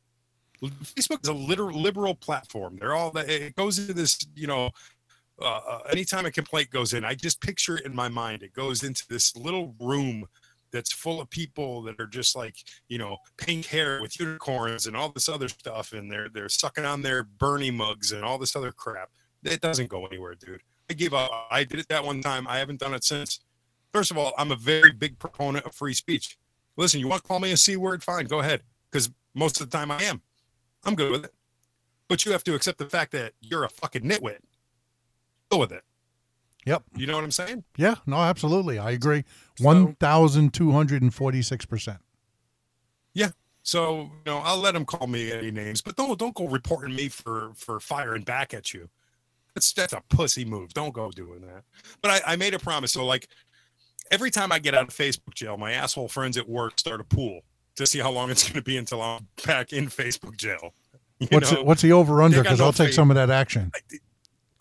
Facebook 0.62 1.22
is 1.22 1.28
a 1.28 1.34
literal 1.34 1.78
liberal 1.78 2.14
platform. 2.14 2.76
They're 2.78 2.94
all 2.94 3.10
that 3.12 3.28
it 3.28 3.56
goes 3.56 3.78
into 3.78 3.92
this, 3.92 4.18
you 4.34 4.46
know. 4.46 4.70
Uh, 5.40 5.60
uh, 5.66 5.78
anytime 5.90 6.26
a 6.26 6.30
complaint 6.30 6.70
goes 6.70 6.92
in, 6.92 7.04
I 7.04 7.14
just 7.14 7.40
picture 7.40 7.78
it 7.78 7.86
in 7.86 7.94
my 7.94 8.08
mind. 8.08 8.42
It 8.42 8.52
goes 8.52 8.82
into 8.82 9.06
this 9.08 9.34
little 9.36 9.74
room 9.80 10.26
that's 10.72 10.92
full 10.92 11.20
of 11.20 11.28
people 11.30 11.82
that 11.82 12.00
are 12.00 12.06
just 12.06 12.36
like 12.36 12.56
you 12.88 12.98
know 12.98 13.16
pink 13.36 13.66
hair 13.66 14.00
with 14.00 14.18
unicorns 14.18 14.86
and 14.86 14.96
all 14.96 15.08
this 15.10 15.28
other 15.28 15.48
stuff 15.48 15.92
and 15.92 16.10
they're 16.10 16.28
they're 16.28 16.48
sucking 16.48 16.84
on 16.84 17.02
their 17.02 17.24
bernie 17.24 17.70
mugs 17.70 18.12
and 18.12 18.24
all 18.24 18.38
this 18.38 18.56
other 18.56 18.72
crap. 18.72 19.10
It 19.42 19.60
doesn't 19.60 19.88
go 19.88 20.06
anywhere 20.06 20.34
dude. 20.34 20.62
I 20.88 20.94
give 20.94 21.14
up. 21.14 21.30
I 21.50 21.64
did 21.64 21.80
it 21.80 21.88
that 21.88 22.04
one 22.04 22.20
time. 22.20 22.46
I 22.48 22.58
haven't 22.58 22.80
done 22.80 22.94
it 22.94 23.04
since. 23.04 23.40
First 23.92 24.10
of 24.10 24.18
all 24.18 24.32
i'm 24.38 24.52
a 24.52 24.56
very 24.56 24.92
big 24.92 25.18
proponent 25.18 25.66
of 25.66 25.74
free 25.74 25.94
speech. 25.94 26.38
Listen 26.76 27.00
you 27.00 27.08
want 27.08 27.22
to 27.22 27.28
call 27.28 27.40
me 27.40 27.52
a 27.52 27.56
c 27.56 27.76
word? 27.76 28.02
Fine 28.02 28.26
go 28.26 28.40
ahead 28.40 28.62
because 28.90 29.10
most 29.34 29.60
of 29.60 29.70
the 29.70 29.76
time 29.76 29.90
i 29.90 30.02
am. 30.02 30.22
I'm 30.84 30.94
good 30.94 31.10
with 31.10 31.24
it. 31.24 31.34
But 32.08 32.24
you 32.24 32.32
have 32.32 32.44
to 32.44 32.54
accept 32.54 32.78
the 32.78 32.86
fact 32.86 33.12
that 33.12 33.34
you're 33.40 33.64
a 33.64 33.68
fucking 33.68 34.02
nitwit 34.02 34.38
with 35.58 35.72
it 35.72 35.82
Yep. 36.66 36.82
you 36.96 37.06
know 37.06 37.14
what 37.14 37.24
i'm 37.24 37.30
saying 37.30 37.64
Yeah. 37.76 37.96
No. 38.06 38.16
Absolutely. 38.16 38.78
I 38.78 38.90
agree. 38.90 39.24
So- 39.58 39.64
One 39.64 39.94
thousand 39.94 40.52
two 40.54 40.72
hundred 40.72 41.00
and 41.02 41.12
forty-six 41.12 41.64
percent. 41.64 41.98
Yeah. 43.14 43.30
So 43.62 44.00
you 44.02 44.10
know, 44.26 44.38
I'll 44.38 44.58
let 44.58 44.74
them 44.74 44.84
call 44.84 45.06
me 45.06 45.32
any 45.32 45.50
names, 45.50 45.80
but 45.82 45.96
don't 45.96 46.18
don't 46.18 46.34
go 46.34 46.46
reporting 46.48 46.94
me 46.94 47.08
for 47.08 47.52
for 47.56 47.80
firing 47.80 48.22
back 48.22 48.52
at 48.54 48.72
you. 48.74 48.88
That's 49.54 49.72
that's 49.72 49.92
a 49.92 50.02
pussy 50.10 50.44
move. 50.44 50.72
Don't 50.74 50.92
go 50.92 51.10
doing 51.10 51.40
that. 51.42 51.64
But 52.02 52.10
I, 52.26 52.32
I 52.32 52.36
made 52.36 52.54
a 52.54 52.58
promise. 52.58 52.92
So 52.92 53.04
like 53.06 53.28
every 54.10 54.30
time 54.30 54.52
I 54.52 54.58
get 54.58 54.74
out 54.74 54.88
of 54.88 54.94
Facebook 54.94 55.34
jail, 55.34 55.56
my 55.56 55.72
asshole 55.72 56.08
friends 56.08 56.36
at 56.36 56.48
work 56.48 56.78
start 56.78 57.00
a 57.00 57.04
pool 57.04 57.40
to 57.76 57.86
see 57.86 57.98
how 58.00 58.10
long 58.10 58.30
it's 58.30 58.42
going 58.44 58.54
to 58.56 58.62
be 58.62 58.76
until 58.76 59.00
I'm 59.02 59.26
back 59.46 59.72
in 59.72 59.86
Facebook 59.86 60.36
jail. 60.36 60.74
You 61.20 61.28
What's 61.32 61.52
know? 61.52 61.58
it, 61.60 61.66
what's 61.66 61.82
the 61.82 61.92
over 61.92 62.22
under? 62.22 62.42
Because 62.42 62.60
no 62.60 62.64
I'll 62.64 62.72
take 62.72 62.86
faith. 62.88 62.94
some 62.94 63.10
of 63.10 63.14
that 63.16 63.28
action. 63.28 63.70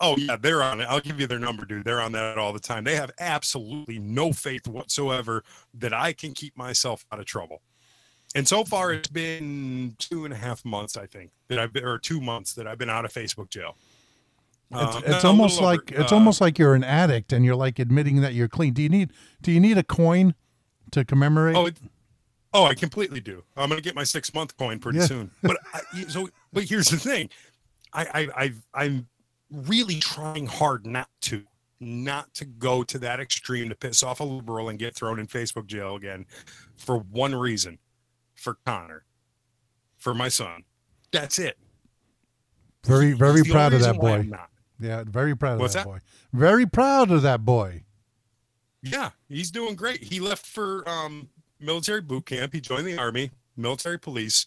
Oh 0.00 0.16
yeah, 0.16 0.36
they're 0.36 0.62
on 0.62 0.80
it. 0.80 0.84
I'll 0.88 1.00
give 1.00 1.20
you 1.20 1.26
their 1.26 1.38
number, 1.38 1.64
dude. 1.66 1.84
They're 1.84 2.00
on 2.00 2.12
that 2.12 2.38
all 2.38 2.52
the 2.52 2.60
time. 2.60 2.84
They 2.84 2.96
have 2.96 3.10
absolutely 3.20 3.98
no 3.98 4.32
faith 4.32 4.66
whatsoever 4.66 5.44
that 5.74 5.92
I 5.92 6.12
can 6.14 6.32
keep 6.32 6.56
myself 6.56 7.04
out 7.12 7.18
of 7.20 7.26
trouble. 7.26 7.60
And 8.34 8.46
so 8.46 8.64
far, 8.64 8.92
it's 8.92 9.08
been 9.08 9.96
two 9.98 10.24
and 10.24 10.32
a 10.32 10.36
half 10.36 10.64
months, 10.64 10.96
I 10.96 11.04
think, 11.06 11.32
that 11.48 11.58
I've 11.58 11.72
been, 11.72 11.84
or 11.84 11.98
two 11.98 12.20
months 12.20 12.54
that 12.54 12.66
I've 12.66 12.78
been 12.78 12.88
out 12.88 13.04
of 13.04 13.12
Facebook 13.12 13.50
jail. 13.50 13.76
It's, 14.72 14.96
Uh, 14.96 15.00
it's 15.04 15.24
no, 15.24 15.30
almost 15.30 15.56
little 15.56 15.68
over, 15.68 15.76
like 15.78 15.92
it's 15.92 16.12
uh, 16.12 16.14
almost 16.14 16.40
like 16.40 16.56
you're 16.58 16.74
an 16.74 16.84
addict 16.84 17.32
and 17.32 17.44
you're 17.44 17.56
like 17.56 17.78
admitting 17.80 18.20
that 18.20 18.34
you're 18.34 18.48
clean. 18.48 18.72
Do 18.72 18.82
you 18.82 18.88
need 18.88 19.12
Do 19.42 19.50
you 19.50 19.58
need 19.60 19.76
a 19.76 19.82
coin 19.82 20.34
to 20.92 21.04
commemorate? 21.04 21.56
Oh, 21.56 21.66
it, 21.66 21.76
oh, 22.54 22.64
I 22.64 22.74
completely 22.74 23.20
do. 23.20 23.42
I'm 23.56 23.68
gonna 23.68 23.80
get 23.80 23.96
my 23.96 24.04
six 24.04 24.32
month 24.32 24.56
coin 24.56 24.78
pretty 24.78 25.00
Yeah. 25.00 25.06
soon. 25.06 25.30
But 25.42 25.58
I, 25.74 25.80
so, 26.06 26.30
but 26.52 26.64
here's 26.64 26.88
the 26.88 26.98
thing, 26.98 27.30
I, 27.92 28.06
I, 28.14 28.44
I, 28.44 28.52
I'm 28.72 29.08
really 29.50 30.00
trying 30.00 30.46
hard 30.46 30.86
not 30.86 31.08
to, 31.22 31.44
not 31.80 32.32
to 32.34 32.44
go 32.44 32.82
to 32.84 32.98
that 32.98 33.20
extreme 33.20 33.68
to 33.68 33.74
piss 33.74 34.02
off 34.02 34.20
a 34.20 34.24
liberal 34.24 34.68
and 34.68 34.78
get 34.78 34.94
thrown 34.94 35.18
in 35.18 35.26
Facebook 35.26 35.66
jail 35.66 35.96
again, 35.96 36.26
for 36.76 36.98
one 36.98 37.34
reason, 37.34 37.78
for 38.34 38.58
Connor, 38.66 39.04
for 39.96 40.14
my 40.14 40.28
son. 40.28 40.64
That's 41.12 41.38
it. 41.38 41.58
very 42.84 43.12
very 43.12 43.42
proud 43.42 43.72
of 43.72 43.80
that 43.80 43.96
boy. 43.96 44.28
Yeah, 44.78 45.04
very 45.06 45.36
proud 45.36 45.54
of 45.54 45.60
What's 45.60 45.74
that, 45.74 45.84
that? 45.84 45.90
boy. 45.90 45.98
Very 46.32 46.66
proud 46.66 47.10
of 47.10 47.22
that 47.22 47.44
boy. 47.44 47.84
Yeah, 48.82 49.10
he's 49.28 49.50
doing 49.50 49.74
great. 49.74 50.02
He 50.02 50.20
left 50.20 50.46
for 50.46 50.88
um, 50.88 51.28
military 51.58 52.00
boot 52.00 52.26
camp. 52.26 52.54
He 52.54 52.60
joined 52.60 52.86
the 52.86 52.96
army, 52.96 53.30
military 53.56 53.98
police, 53.98 54.46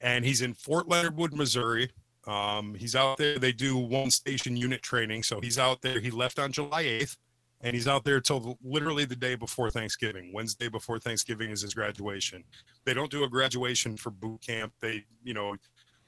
and 0.00 0.24
he's 0.24 0.42
in 0.42 0.52
Fort 0.52 0.88
Leonard 0.88 1.16
Wood, 1.16 1.34
Missouri. 1.34 1.90
Um, 2.30 2.74
he's 2.74 2.94
out 2.94 3.18
there. 3.18 3.38
They 3.40 3.50
do 3.50 3.76
one 3.76 4.10
station 4.10 4.56
unit 4.56 4.82
training, 4.82 5.24
so 5.24 5.40
he's 5.40 5.58
out 5.58 5.82
there. 5.82 5.98
He 5.98 6.12
left 6.12 6.38
on 6.38 6.52
July 6.52 6.82
eighth, 6.82 7.16
and 7.60 7.74
he's 7.74 7.88
out 7.88 8.04
there 8.04 8.20
till 8.20 8.56
literally 8.62 9.04
the 9.04 9.16
day 9.16 9.34
before 9.34 9.68
Thanksgiving. 9.68 10.32
Wednesday 10.32 10.68
before 10.68 11.00
Thanksgiving 11.00 11.50
is 11.50 11.62
his 11.62 11.74
graduation. 11.74 12.44
They 12.84 12.94
don't 12.94 13.10
do 13.10 13.24
a 13.24 13.28
graduation 13.28 13.96
for 13.96 14.10
boot 14.10 14.42
camp. 14.46 14.72
They, 14.80 15.04
you 15.24 15.34
know, 15.34 15.56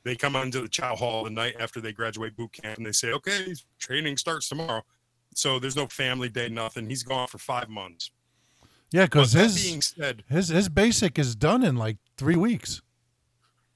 they 0.04 0.14
come 0.14 0.36
onto 0.36 0.62
the 0.62 0.68
chow 0.68 0.94
hall 0.94 1.24
the 1.24 1.30
night 1.30 1.56
after 1.58 1.80
they 1.80 1.92
graduate 1.92 2.36
boot 2.36 2.52
camp, 2.52 2.76
and 2.76 2.86
they 2.86 2.92
say, 2.92 3.10
"Okay, 3.12 3.54
training 3.80 4.16
starts 4.16 4.48
tomorrow." 4.48 4.82
So 5.34 5.58
there's 5.58 5.76
no 5.76 5.88
family 5.88 6.28
day, 6.28 6.48
nothing. 6.48 6.88
He's 6.88 7.02
gone 7.02 7.26
for 7.26 7.38
five 7.38 7.68
months. 7.68 8.12
Yeah, 8.92 9.06
because 9.06 9.32
his 9.32 9.64
being 9.64 9.80
said, 9.80 10.22
his 10.28 10.48
his 10.48 10.68
basic 10.68 11.18
is 11.18 11.34
done 11.34 11.64
in 11.64 11.76
like 11.76 11.96
three 12.16 12.36
weeks. 12.36 12.80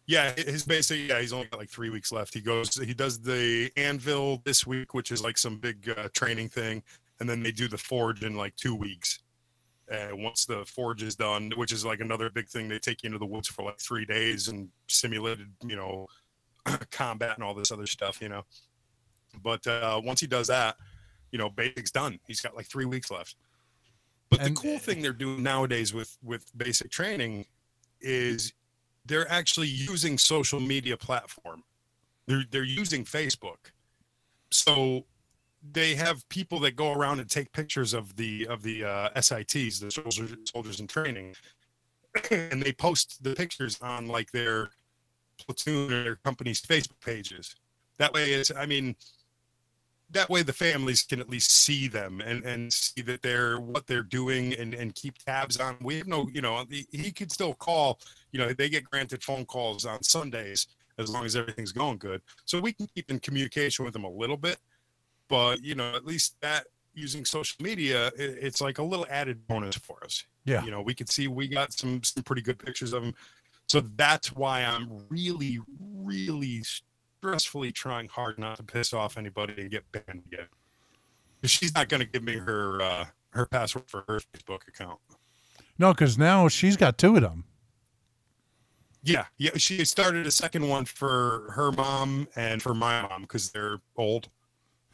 Yeah, 0.07 0.33
his 0.37 0.65
basic, 0.65 1.09
yeah, 1.09 1.21
he's 1.21 1.33
only 1.33 1.47
got 1.49 1.59
like 1.59 1.71
three 1.71 1.91
weeks 1.91 2.13
left. 2.13 2.33
He 2.33 2.41
goes, 2.41 2.75
he 2.77 2.95
does 2.95 3.21
the 3.21 3.71
anvil 3.77 4.41
this 4.45 4.67
week, 4.67 4.95
which 4.95 5.11
is 5.11 5.23
like 5.23 5.37
some 5.37 5.59
big 5.59 5.93
uh, 5.97 6.09
training 6.15 6.49
thing, 6.49 6.83
and 7.19 7.29
then 7.29 7.43
they 7.43 7.51
do 7.51 7.67
the 7.67 7.79
forge 7.79 8.23
in 8.23 8.37
like 8.37 8.55
two 8.57 8.75
weeks. 8.75 9.19
And 9.89 10.23
once 10.23 10.47
the 10.47 10.65
forge 10.65 11.03
is 11.03 11.15
done, 11.17 11.53
which 11.57 11.73
is 11.73 11.85
like 11.85 12.01
another 12.01 12.31
big 12.31 12.49
thing, 12.49 12.69
they 12.69 12.79
take 12.79 13.03
you 13.03 13.09
into 13.09 13.19
the 13.19 13.27
woods 13.27 13.49
for 13.49 13.65
like 13.65 13.79
three 13.79 14.05
days 14.05 14.49
and 14.49 14.69
simulated, 14.89 15.49
you 15.65 15.77
know, 15.77 16.07
combat 16.91 17.37
and 17.37 17.45
all 17.45 17.55
this 17.55 17.71
other 17.71 17.87
stuff, 17.87 18.21
you 18.21 18.29
know. 18.29 18.43
But 19.43 19.67
uh, 19.67 20.01
once 20.05 20.21
he 20.21 20.27
does 20.27 20.49
that, 20.49 20.77
you 21.31 21.39
know, 21.39 21.51
basic's 21.51 21.91
done. 21.91 22.19
He's 22.27 22.41
got 22.41 22.57
like 22.57 22.67
three 22.67 22.85
weeks 22.85 23.11
left. 23.11 23.37
But 24.31 24.41
And- 24.41 24.57
the 24.57 24.61
cool 24.61 24.79
thing 24.79 25.03
they're 25.03 25.13
doing 25.13 25.43
nowadays 25.43 25.93
with 25.93 26.17
with 26.23 26.51
basic 26.57 26.91
training 26.91 27.47
is 28.01 28.53
they're 29.07 29.31
actually 29.31 29.69
using 29.69 30.19
social 30.19 30.61
media 30.61 30.97
platform. 30.97 31.63
They're 32.27 32.45
they're 32.51 32.65
using 32.65 33.05
Facebook. 33.05 33.73
So 34.51 35.05
they 35.73 35.95
have 35.95 36.29
people 36.29 36.61
that 36.61 36.77
go 36.77 36.93
around 36.93 37.21
and 37.21 37.29
take 37.29 37.53
pictures 37.53 37.95
of 37.95 38.17
the 38.17 38.47
of 38.49 38.63
the 38.63 38.85
uh, 38.85 39.21
SITs, 39.21 39.81
the 39.81 39.91
soldiers 39.91 40.37
soldiers 40.45 40.81
in 40.81 40.87
training, 40.87 41.35
and 42.31 42.63
they 42.63 42.73
post 42.73 43.23
the 43.23 43.35
pictures 43.35 43.79
on 43.83 44.09
like 44.09 44.31
their 44.33 44.71
platoon 45.39 45.93
or 45.93 46.05
their 46.05 46.17
company's 46.17 46.61
Facebook 46.61 47.01
pages. 47.05 47.55
That 47.99 48.13
way, 48.13 48.33
it's 48.33 48.53
I 48.55 48.67
mean, 48.67 48.97
that 50.17 50.31
way 50.31 50.43
the 50.43 50.53
families 50.53 51.03
can 51.03 51.21
at 51.21 51.29
least 51.29 51.51
see 51.51 51.89
them 51.89 52.21
and 52.21 52.45
and 52.45 52.73
see 52.73 53.03
that 53.03 53.23
they're 53.23 53.61
what 53.61 53.87
they're 53.87 54.03
doing 54.03 54.55
and 54.55 54.75
and 54.75 54.95
keep 54.95 55.19
tabs 55.19 55.59
on. 55.59 55.77
We 55.83 55.99
have 55.99 56.07
no, 56.07 56.29
you 56.33 56.43
know, 56.43 56.65
he, 56.71 56.87
he 56.91 57.13
could 57.13 57.31
still 57.33 57.55
call. 57.55 58.01
You 58.33 58.41
know, 58.41 58.53
they 58.53 58.69
get 58.69 58.85
granted 58.85 59.23
phone 59.23 59.45
calls 59.45 59.85
on 59.85 60.03
Sundays 60.03 60.67
as 60.99 61.11
long 61.11 61.25
as 61.25 61.37
everything's 61.37 61.73
going 61.73 61.99
good. 61.99 62.23
So 62.45 62.61
we 62.61 62.73
can 62.73 62.87
keep 62.95 63.11
in 63.11 63.21
communication 63.21 63.85
with 63.85 63.95
them 63.95 64.05
a 64.05 64.11
little 64.11 64.37
bit. 64.37 64.59
But 65.29 65.63
you 65.63 65.75
know, 65.75 65.95
at 65.95 66.05
least 66.07 66.37
that 66.41 66.67
using 66.95 67.25
social 67.25 67.63
media, 67.63 68.09
it, 68.19 68.39
it's 68.41 68.61
like 68.61 68.79
a 68.79 68.83
little 68.83 69.07
added 69.11 69.47
bonus 69.47 69.77
for 69.77 70.03
us. 70.05 70.25
Yeah. 70.45 70.65
You 70.65 70.71
know, 70.71 70.81
we 70.83 70.95
could 70.95 71.11
see 71.11 71.29
we 71.29 71.49
got 71.49 71.73
some 71.73 72.03
some 72.03 72.23
pretty 72.23 72.43
good 72.43 72.59
pictures 72.59 72.93
of 72.93 73.03
them 73.03 73.15
So 73.69 73.81
that's 73.97 74.33
why 74.33 74.63
I'm 74.63 74.89
really, 75.11 75.59
really 75.81 76.63
stressfully 77.27 77.73
trying 77.75 78.09
hard 78.09 78.39
not 78.39 78.57
to 78.57 78.63
piss 78.63 78.93
off 78.93 79.17
anybody 79.17 79.55
and 79.59 79.71
get 79.71 79.91
banned 79.93 80.23
again. 80.33 80.47
She's 81.45 81.75
not 81.75 81.89
going 81.89 82.01
to 82.01 82.07
give 82.07 82.23
me 82.23 82.37
her 82.37 82.81
uh, 82.83 83.05
her 83.31 83.47
password 83.47 83.85
for 83.87 84.05
her 84.09 84.21
Facebook 84.35 84.67
account. 84.69 84.99
No, 85.79 85.93
because 85.93 86.17
now 86.17 86.49
she's 86.49 86.77
got 86.77 86.99
two 86.99 87.17
of 87.17 87.23
them. 87.23 87.45
Yeah, 89.03 89.27
yeah. 89.39 89.51
She 89.57 89.85
started 89.85 90.27
a 90.27 90.31
second 90.31 90.69
one 90.69 90.85
for 90.85 91.53
her 91.55 91.71
mom 91.71 92.27
and 92.35 92.61
for 92.61 92.75
my 92.75 93.03
mom 93.03 93.23
because 93.23 93.51
they're 93.51 93.79
old 93.97 94.29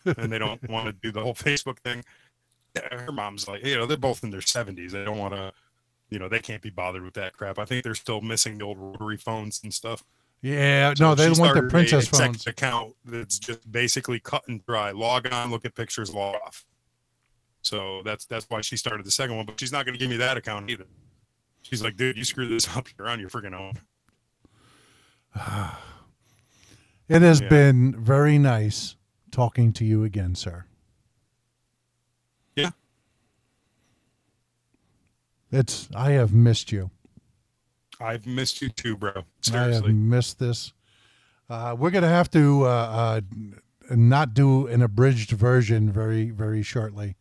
and 0.04 0.30
they 0.30 0.38
don't 0.38 0.68
want 0.68 0.86
to 0.86 0.92
do 0.92 1.12
the 1.12 1.22
whole 1.22 1.34
Facebook 1.34 1.78
thing. 1.78 2.04
Her 2.90 3.12
mom's 3.12 3.48
like, 3.48 3.64
you 3.64 3.76
know, 3.76 3.86
they're 3.86 3.96
both 3.96 4.24
in 4.24 4.30
their 4.30 4.40
seventies. 4.42 4.92
They 4.92 5.04
don't 5.04 5.18
want 5.18 5.34
to, 5.34 5.52
you 6.10 6.18
know, 6.18 6.28
they 6.28 6.40
can't 6.40 6.60
be 6.60 6.70
bothered 6.70 7.04
with 7.04 7.14
that 7.14 7.34
crap. 7.34 7.58
I 7.58 7.64
think 7.64 7.84
they're 7.84 7.94
still 7.94 8.20
missing 8.20 8.58
the 8.58 8.64
old 8.64 8.78
rotary 8.78 9.16
phones 9.16 9.60
and 9.62 9.72
stuff. 9.72 10.04
Yeah, 10.42 10.92
So 10.96 11.04
no, 11.04 11.14
they 11.14 11.30
want 11.30 11.54
the 11.54 11.64
a 11.66 11.68
princess 11.70 12.08
exec 12.08 12.26
phones. 12.26 12.46
account 12.48 12.94
that's 13.04 13.38
just 13.38 13.70
basically 13.70 14.18
cut 14.18 14.42
and 14.48 14.64
dry. 14.66 14.90
Log 14.90 15.32
on, 15.32 15.50
look 15.52 15.64
at 15.64 15.74
pictures, 15.76 16.12
log 16.12 16.34
off. 16.44 16.64
So 17.62 18.02
that's 18.04 18.24
that's 18.24 18.46
why 18.50 18.60
she 18.60 18.76
started 18.76 19.06
the 19.06 19.10
second 19.12 19.36
one, 19.36 19.46
but 19.46 19.60
she's 19.60 19.70
not 19.70 19.86
going 19.86 19.94
to 19.94 19.98
give 20.00 20.10
me 20.10 20.16
that 20.16 20.36
account 20.36 20.68
either. 20.68 20.86
She's 21.62 21.80
like, 21.80 21.96
dude, 21.96 22.16
you 22.16 22.24
screw 22.24 22.48
this 22.48 22.68
up, 22.76 22.88
you're 22.98 23.08
on 23.08 23.20
your 23.20 23.28
freaking 23.30 23.54
own. 23.54 23.74
It 27.08 27.20
has 27.20 27.40
Yeah. 27.42 27.48
been 27.48 27.94
very 28.02 28.38
nice 28.38 28.96
talking 29.30 29.72
to 29.74 29.84
you 29.84 30.02
again, 30.04 30.34
sir. 30.34 30.64
Yeah. 32.56 32.70
It's 35.50 35.88
I 35.94 36.12
have 36.12 36.32
missed 36.32 36.72
you. 36.72 36.90
I've 38.02 38.26
missed 38.26 38.60
you 38.62 38.68
too, 38.68 38.96
bro. 38.96 39.10
I 39.10 39.14
have 39.16 39.24
Seriously. 39.42 39.92
missed 39.92 40.38
this. 40.38 40.72
Uh, 41.48 41.76
we're 41.78 41.90
gonna 41.90 42.08
have 42.08 42.30
to 42.32 42.64
uh, 42.64 42.68
uh, 42.68 43.20
not 43.94 44.34
do 44.34 44.66
an 44.66 44.82
abridged 44.82 45.30
version 45.32 45.90
very 45.90 46.30
very 46.30 46.62
shortly, 46.62 47.16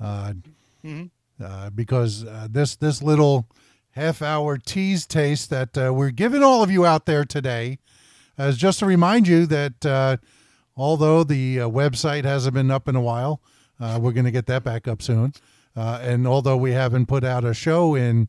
uh, 0.00 0.34
Mhm. 0.84 1.10
uh, 1.42 1.70
because 1.70 2.24
uh, 2.24 2.48
this 2.50 2.76
this 2.76 3.02
little 3.02 3.46
half 3.90 4.22
hour 4.22 4.56
tease 4.58 5.06
taste 5.06 5.50
that 5.50 5.76
uh, 5.76 5.92
we're 5.92 6.10
giving 6.10 6.42
all 6.42 6.62
of 6.62 6.70
you 6.70 6.84
out 6.86 7.06
there 7.06 7.24
today 7.24 7.78
is 8.38 8.56
just 8.56 8.78
to 8.78 8.86
remind 8.86 9.26
you 9.28 9.46
that 9.46 9.84
uh, 9.84 10.16
although 10.76 11.22
the 11.24 11.60
uh, 11.60 11.68
website 11.68 12.24
hasn't 12.24 12.54
been 12.54 12.70
up 12.70 12.88
in 12.88 12.96
a 12.96 13.00
while, 13.00 13.40
uh, 13.78 13.98
we're 14.00 14.12
going 14.12 14.24
to 14.24 14.30
get 14.30 14.46
that 14.46 14.62
back 14.64 14.86
up 14.88 15.02
soon. 15.02 15.32
Uh, 15.76 15.98
and 16.02 16.26
although 16.26 16.56
we 16.56 16.72
haven't 16.72 17.06
put 17.06 17.22
out 17.24 17.44
a 17.44 17.52
show 17.52 17.94
in 17.94 18.28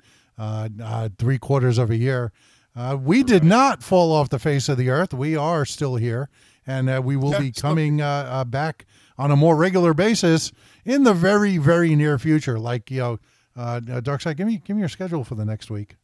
three 1.17 1.38
quarters 1.38 1.78
of 1.78 1.89
a 1.89 1.98
year, 1.98 2.32
uh, 2.76 2.98
we 3.02 3.24
did 3.24 3.44
not 3.44 3.84
fall 3.84 4.12
off 4.12 4.30
the 4.30 4.39
face 4.39 4.70
of 4.70 4.78
the 4.78 4.89
earth. 4.89 5.13
We 5.13 5.36
are 5.36 5.65
still 5.65 5.96
here, 5.98 6.30
and 6.65 6.89
uh, 6.89 7.02
we 7.04 7.17
will 7.17 7.38
be 7.38 7.52
coming 7.52 8.02
uh, 8.02 8.08
uh, 8.30 8.44
back 8.46 8.86
on 9.17 9.30
a 9.30 9.36
more 9.36 9.56
regular 9.56 9.94
basis 9.94 10.52
in 10.86 11.04
the 11.04 11.13
very, 11.13 11.58
very 11.58 11.96
near 11.96 12.17
future. 12.17 12.58
Like 12.60 12.89
you 12.89 13.00
know, 13.00 13.20
uh, 13.58 13.82
uh, 13.91 14.02
Darkside, 14.02 14.38
give 14.38 14.48
me 14.48 14.62
give 14.63 14.76
me 14.78 14.82
your 14.82 14.89
schedule 14.89 15.24
for 15.24 15.36
the 15.36 15.46
next 15.46 15.70
week. 15.70 15.98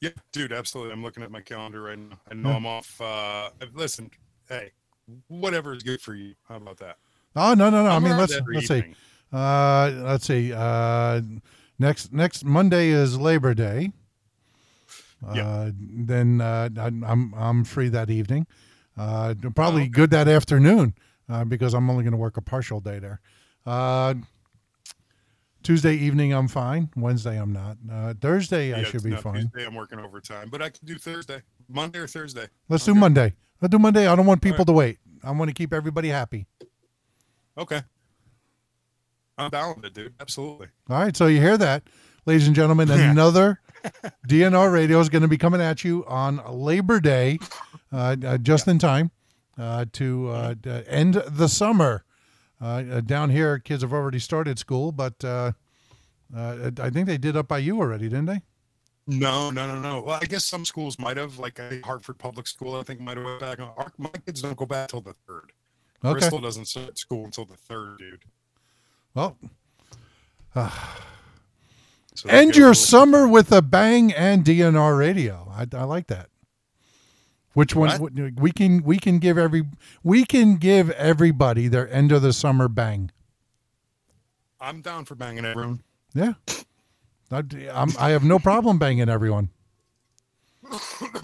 Yeah, 0.00 0.10
dude, 0.32 0.52
absolutely. 0.52 0.92
I'm 0.92 1.02
looking 1.02 1.22
at 1.22 1.30
my 1.30 1.42
calendar 1.42 1.82
right 1.82 1.98
now. 1.98 2.18
I 2.30 2.34
know 2.34 2.50
Yeah. 2.50 2.56
I'm 2.56 2.66
off. 2.66 3.00
Uh, 3.00 3.50
listen, 3.74 4.10
hey, 4.48 4.72
whatever 5.28 5.74
is 5.74 5.82
good 5.82 6.00
for 6.00 6.14
you. 6.14 6.34
How 6.48 6.56
about 6.56 6.78
that? 6.78 6.96
Oh 7.36 7.54
no, 7.54 7.70
no, 7.70 7.84
no! 7.84 7.90
I 7.90 7.96
I'm 7.96 8.02
mean, 8.02 8.16
let's 8.16 8.38
let's 8.52 8.66
see. 8.66 8.94
Uh, 9.32 9.92
let's 10.02 10.26
see. 10.26 10.52
Uh, 10.52 11.20
next 11.80 12.12
next 12.12 12.44
Monday 12.44 12.88
is 12.88 13.18
Labor 13.18 13.54
Day. 13.54 13.92
Yeah. 15.34 15.46
Uh, 15.46 15.70
then 15.74 16.40
uh, 16.40 16.68
I'm 16.78 17.02
I'm 17.04 17.34
I'm 17.34 17.64
free 17.64 17.88
that 17.88 18.10
evening. 18.10 18.46
Uh, 18.96 19.34
probably 19.54 19.82
Oh, 19.82 19.84
okay. 19.84 19.88
good 19.88 20.10
that 20.10 20.28
afternoon 20.28 20.94
uh, 21.28 21.44
because 21.44 21.74
I'm 21.74 21.88
only 21.90 22.04
going 22.04 22.12
to 22.12 22.18
work 22.18 22.36
a 22.36 22.42
partial 22.42 22.80
day 22.80 22.98
there. 22.98 23.20
Uh, 23.66 24.14
Tuesday 25.62 25.94
evening 25.94 26.32
I'm 26.32 26.48
fine. 26.48 26.90
Wednesday 26.96 27.38
I'm 27.38 27.52
not. 27.52 27.76
Uh, 27.90 28.14
Thursday 28.20 28.72
I 28.72 28.82
should 28.82 29.02
be 29.02 29.14
fine. 29.16 29.42
Tuesday, 29.42 29.66
I'm 29.66 29.74
working 29.74 29.98
overtime, 29.98 30.48
but 30.50 30.62
I 30.62 30.70
can 30.70 30.86
do 30.86 30.96
Thursday, 30.96 31.42
Monday 31.68 31.98
or 31.98 32.06
Thursday. 32.06 32.48
Let's 32.68 32.84
do 32.84 32.94
Monday. 32.94 33.34
Let's 33.60 33.72
do 33.72 33.78
Monday. 33.78 34.06
I 34.06 34.16
don't 34.16 34.26
want 34.26 34.40
people 34.40 34.58
right. 34.58 34.66
to 34.66 34.72
wait. 34.72 34.98
I 35.22 35.30
want 35.32 35.50
to 35.50 35.54
keep 35.54 35.74
everybody 35.74 36.08
happy. 36.08 36.46
Okay. 37.58 37.82
I'm 39.40 39.50
down 39.50 39.76
with 39.76 39.84
it, 39.86 39.94
dude. 39.94 40.14
Absolutely. 40.20 40.68
All 40.88 40.98
right, 40.98 41.16
so 41.16 41.26
you 41.26 41.40
hear 41.40 41.56
that, 41.58 41.82
ladies 42.26 42.46
and 42.46 42.56
gentlemen. 42.56 42.90
Another 42.90 43.60
DNR 44.28 44.72
radio 44.72 45.00
is 45.00 45.08
going 45.08 45.22
to 45.22 45.28
be 45.28 45.38
coming 45.38 45.60
at 45.60 45.84
you 45.84 46.04
on 46.06 46.40
Labor 46.48 47.00
Day, 47.00 47.38
uh, 47.92 48.16
uh, 48.24 48.38
just 48.38 48.68
in 48.68 48.78
time 48.78 49.10
uh, 49.58 49.86
to 49.92 50.28
uh, 50.28 50.54
d- 50.54 50.82
end 50.86 51.14
the 51.26 51.48
summer. 51.48 52.04
Uh, 52.60 52.64
uh, 52.64 53.00
down 53.00 53.30
here, 53.30 53.58
kids 53.58 53.82
have 53.82 53.92
already 53.92 54.18
started 54.18 54.58
school, 54.58 54.92
but 54.92 55.24
uh, 55.24 55.52
uh, 56.36 56.70
I 56.78 56.90
think 56.90 57.06
they 57.06 57.16
did 57.16 57.36
up 57.36 57.48
by 57.48 57.58
you 57.58 57.78
already, 57.78 58.08
didn't 58.08 58.26
they? 58.26 58.42
No, 59.06 59.50
no, 59.50 59.66
no, 59.66 59.80
no. 59.80 60.02
Well, 60.02 60.18
I 60.22 60.26
guess 60.26 60.44
some 60.44 60.64
schools 60.64 60.98
might 60.98 61.16
have, 61.16 61.38
like 61.38 61.58
Hartford 61.84 62.18
Public 62.18 62.46
School, 62.46 62.76
I 62.76 62.82
think 62.82 63.00
might 63.00 63.16
have 63.16 63.24
went 63.26 63.40
back. 63.40 63.58
Our, 63.58 63.92
my 63.98 64.10
kids 64.26 64.42
don't 64.42 64.56
go 64.56 64.66
back 64.66 64.90
till 64.90 65.00
the 65.00 65.14
third. 65.26 65.52
Okay. 66.04 66.12
Bristol 66.12 66.38
doesn't 66.40 66.66
start 66.66 66.96
school 66.98 67.24
until 67.24 67.44
the 67.44 67.56
third, 67.56 67.98
dude. 67.98 68.24
Well, 69.14 69.36
So 72.14 72.28
end 72.28 72.54
your 72.54 72.74
summer 72.74 73.26
with 73.26 73.50
a 73.50 73.62
bang 73.62 74.12
and 74.12 74.44
DNR 74.44 74.98
radio. 74.98 75.50
I, 75.54 75.66
I 75.74 75.84
like 75.84 76.08
that. 76.08 76.28
Which 77.54 77.74
one 77.74 77.98
What? 77.98 78.12
we 78.38 78.52
can 78.52 78.82
we 78.82 78.98
can 78.98 79.18
give 79.18 79.38
every 79.38 79.64
we 80.02 80.24
can 80.26 80.56
give 80.56 80.90
everybody 80.90 81.66
their 81.66 81.90
end 81.90 82.12
of 82.12 82.20
the 82.20 82.32
summer 82.34 82.68
bang. 82.68 83.10
I'm 84.60 84.82
down 84.82 85.06
for 85.06 85.14
banging 85.14 85.46
everyone. 85.46 85.82
Yeah. 86.14 86.34
I, 87.30 87.42
I'm, 87.72 87.90
I 87.98 88.10
have 88.10 88.24
no 88.24 88.38
problem 88.38 88.78
banging 88.78 89.08
everyone. 89.08 89.48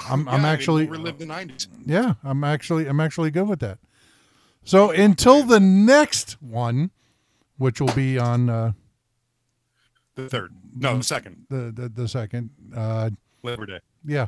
I'm, 0.09 0.27
I'm 0.29 0.45
actually, 0.45 0.87
relive 0.87 1.19
the 1.19 1.27
'90s. 1.27 1.67
yeah, 1.85 2.15
I'm 2.25 2.43
actually, 2.45 2.87
I'm 2.87 3.01
actually 3.01 3.31
good 3.31 3.49
with 3.49 3.61
that. 3.61 3.79
So 4.65 4.91
until 4.91 5.43
the 5.43 5.61
next 5.61 6.41
one, 6.41 6.91
which 7.59 7.81
will 7.81 7.93
be 7.95 8.19
on 8.19 8.49
uh, 8.49 8.73
The 10.15 10.29
third, 10.29 10.53
no, 10.75 10.97
the 10.99 11.05
second 11.05 11.47
the, 11.51 11.73
the 11.75 11.89
the 11.89 12.09
second, 12.09 12.51
uh, 12.75 13.11
Labor 13.43 13.67
Day. 13.67 13.81
yeah. 14.05 14.27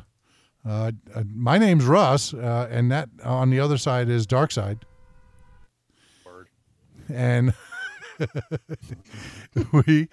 Uh, 0.67 0.91
uh, 1.15 1.23
my 1.33 1.57
name's 1.57 1.85
Russ, 1.85 2.33
uh, 2.33 2.67
and 2.69 2.91
that 2.91 3.07
on 3.23 3.49
the 3.49 3.59
other 3.61 3.77
side 3.77 4.09
is 4.09 4.27
Dark 4.27 4.51
Side, 4.51 4.79
Word. 6.25 6.47
and 7.07 7.53
we 9.71 10.09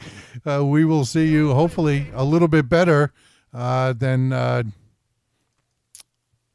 uh, 0.46 0.64
we 0.64 0.84
will 0.84 1.04
see 1.04 1.26
you 1.26 1.52
hopefully 1.52 2.06
a 2.14 2.24
little 2.24 2.46
bit 2.46 2.68
better 2.68 3.12
uh, 3.52 3.92
than 3.92 4.32
uh, 4.32 4.62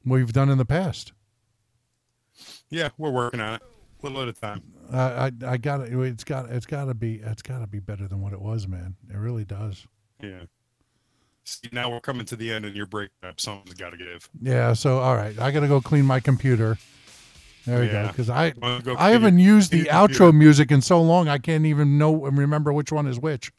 we've 0.05 0.31
done 0.31 0.49
in 0.49 0.57
the 0.57 0.65
past. 0.65 1.11
Yeah, 2.69 2.89
we're 2.97 3.11
working 3.11 3.41
on 3.41 3.55
it, 3.55 3.61
a 4.01 4.05
little 4.05 4.21
at 4.21 4.29
a 4.29 4.33
time. 4.33 4.63
Uh, 4.91 5.31
I 5.43 5.51
I 5.53 5.57
got 5.57 5.81
it. 5.81 5.93
It's 5.93 6.23
got 6.23 6.49
it's 6.49 6.65
got 6.65 6.85
to 6.85 6.93
be 6.93 7.15
it's 7.23 7.41
got 7.41 7.59
to 7.59 7.67
be 7.67 7.79
better 7.79 8.07
than 8.07 8.21
what 8.21 8.33
it 8.33 8.41
was, 8.41 8.67
man. 8.67 8.95
It 9.09 9.17
really 9.17 9.45
does. 9.45 9.85
Yeah. 10.21 10.41
See, 11.45 11.69
now 11.71 11.89
we're 11.89 12.01
coming 12.01 12.25
to 12.25 12.35
the 12.35 12.51
end, 12.51 12.65
and 12.65 12.75
you're 12.75 12.85
breaking 12.85 13.15
up. 13.23 13.39
Something's 13.39 13.75
got 13.79 13.91
to 13.91 13.97
give. 13.97 14.29
Yeah. 14.41 14.73
So 14.73 14.99
all 14.99 15.15
right, 15.15 15.37
I 15.39 15.51
got 15.51 15.61
to 15.61 15.67
go 15.67 15.79
clean 15.81 16.05
my 16.05 16.19
computer. 16.19 16.77
There 17.65 17.79
we 17.79 17.87
go. 17.89 18.07
Because 18.07 18.29
I 18.29 18.53
Wanna 18.61 18.81
go 18.83 18.95
I 18.97 19.11
haven't 19.11 19.37
your- 19.39 19.55
used 19.55 19.71
the 19.71 19.85
outro 19.85 20.07
computer? 20.07 20.31
music 20.33 20.71
in 20.71 20.81
so 20.81 21.01
long. 21.01 21.27
I 21.29 21.37
can't 21.37 21.65
even 21.65 21.97
know 21.97 22.25
and 22.25 22.37
remember 22.37 22.73
which 22.73 22.91
one 22.91 23.07
is 23.07 23.19
which. 23.19 23.51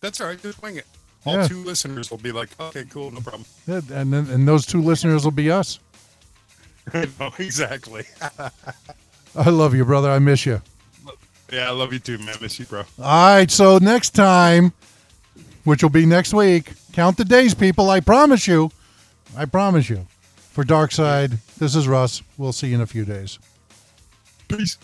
That's 0.00 0.20
all 0.20 0.26
right. 0.26 0.40
Just 0.42 0.60
wing 0.62 0.76
it. 0.76 0.86
All 1.24 1.36
Yeah. 1.36 1.46
two 1.48 1.62
listeners 1.64 2.10
will 2.10 2.18
be 2.18 2.32
like, 2.32 2.50
"Okay, 2.60 2.84
cool, 2.90 3.10
no 3.12 3.20
problem." 3.20 3.44
Yeah, 3.66 3.80
and 3.92 4.12
then 4.12 4.26
and 4.28 4.46
those 4.46 4.66
two 4.66 4.82
listeners 4.82 5.24
will 5.24 5.30
be 5.30 5.50
us. 5.50 5.78
no, 6.92 7.32
exactly. 7.38 8.04
I 9.36 9.50
love 9.50 9.74
you, 9.74 9.84
brother. 9.84 10.10
I 10.10 10.18
miss 10.18 10.46
you. 10.46 10.62
yeah, 11.52 11.68
I 11.68 11.72
love 11.72 11.92
you 11.92 11.98
too, 11.98 12.18
man. 12.18 12.36
Miss 12.40 12.58
you, 12.58 12.66
bro. 12.66 12.84
All 13.02 13.36
right. 13.36 13.50
So 13.50 13.78
next 13.78 14.10
time, 14.10 14.72
which 15.64 15.82
will 15.82 15.90
be 15.90 16.06
next 16.06 16.32
week, 16.32 16.72
count 16.92 17.16
the 17.16 17.24
days, 17.24 17.54
people. 17.54 17.90
I 17.90 18.00
promise 18.00 18.46
you. 18.46 18.70
I 19.36 19.44
promise 19.46 19.90
you. 19.90 20.06
For 20.52 20.62
Dark 20.62 20.92
Side, 20.92 21.32
this 21.58 21.74
is 21.74 21.88
Russ. 21.88 22.22
We'll 22.38 22.52
see 22.52 22.68
you 22.68 22.76
in 22.76 22.80
a 22.80 22.86
few 22.86 23.04
days. 23.04 23.40
Peace. 24.46 24.78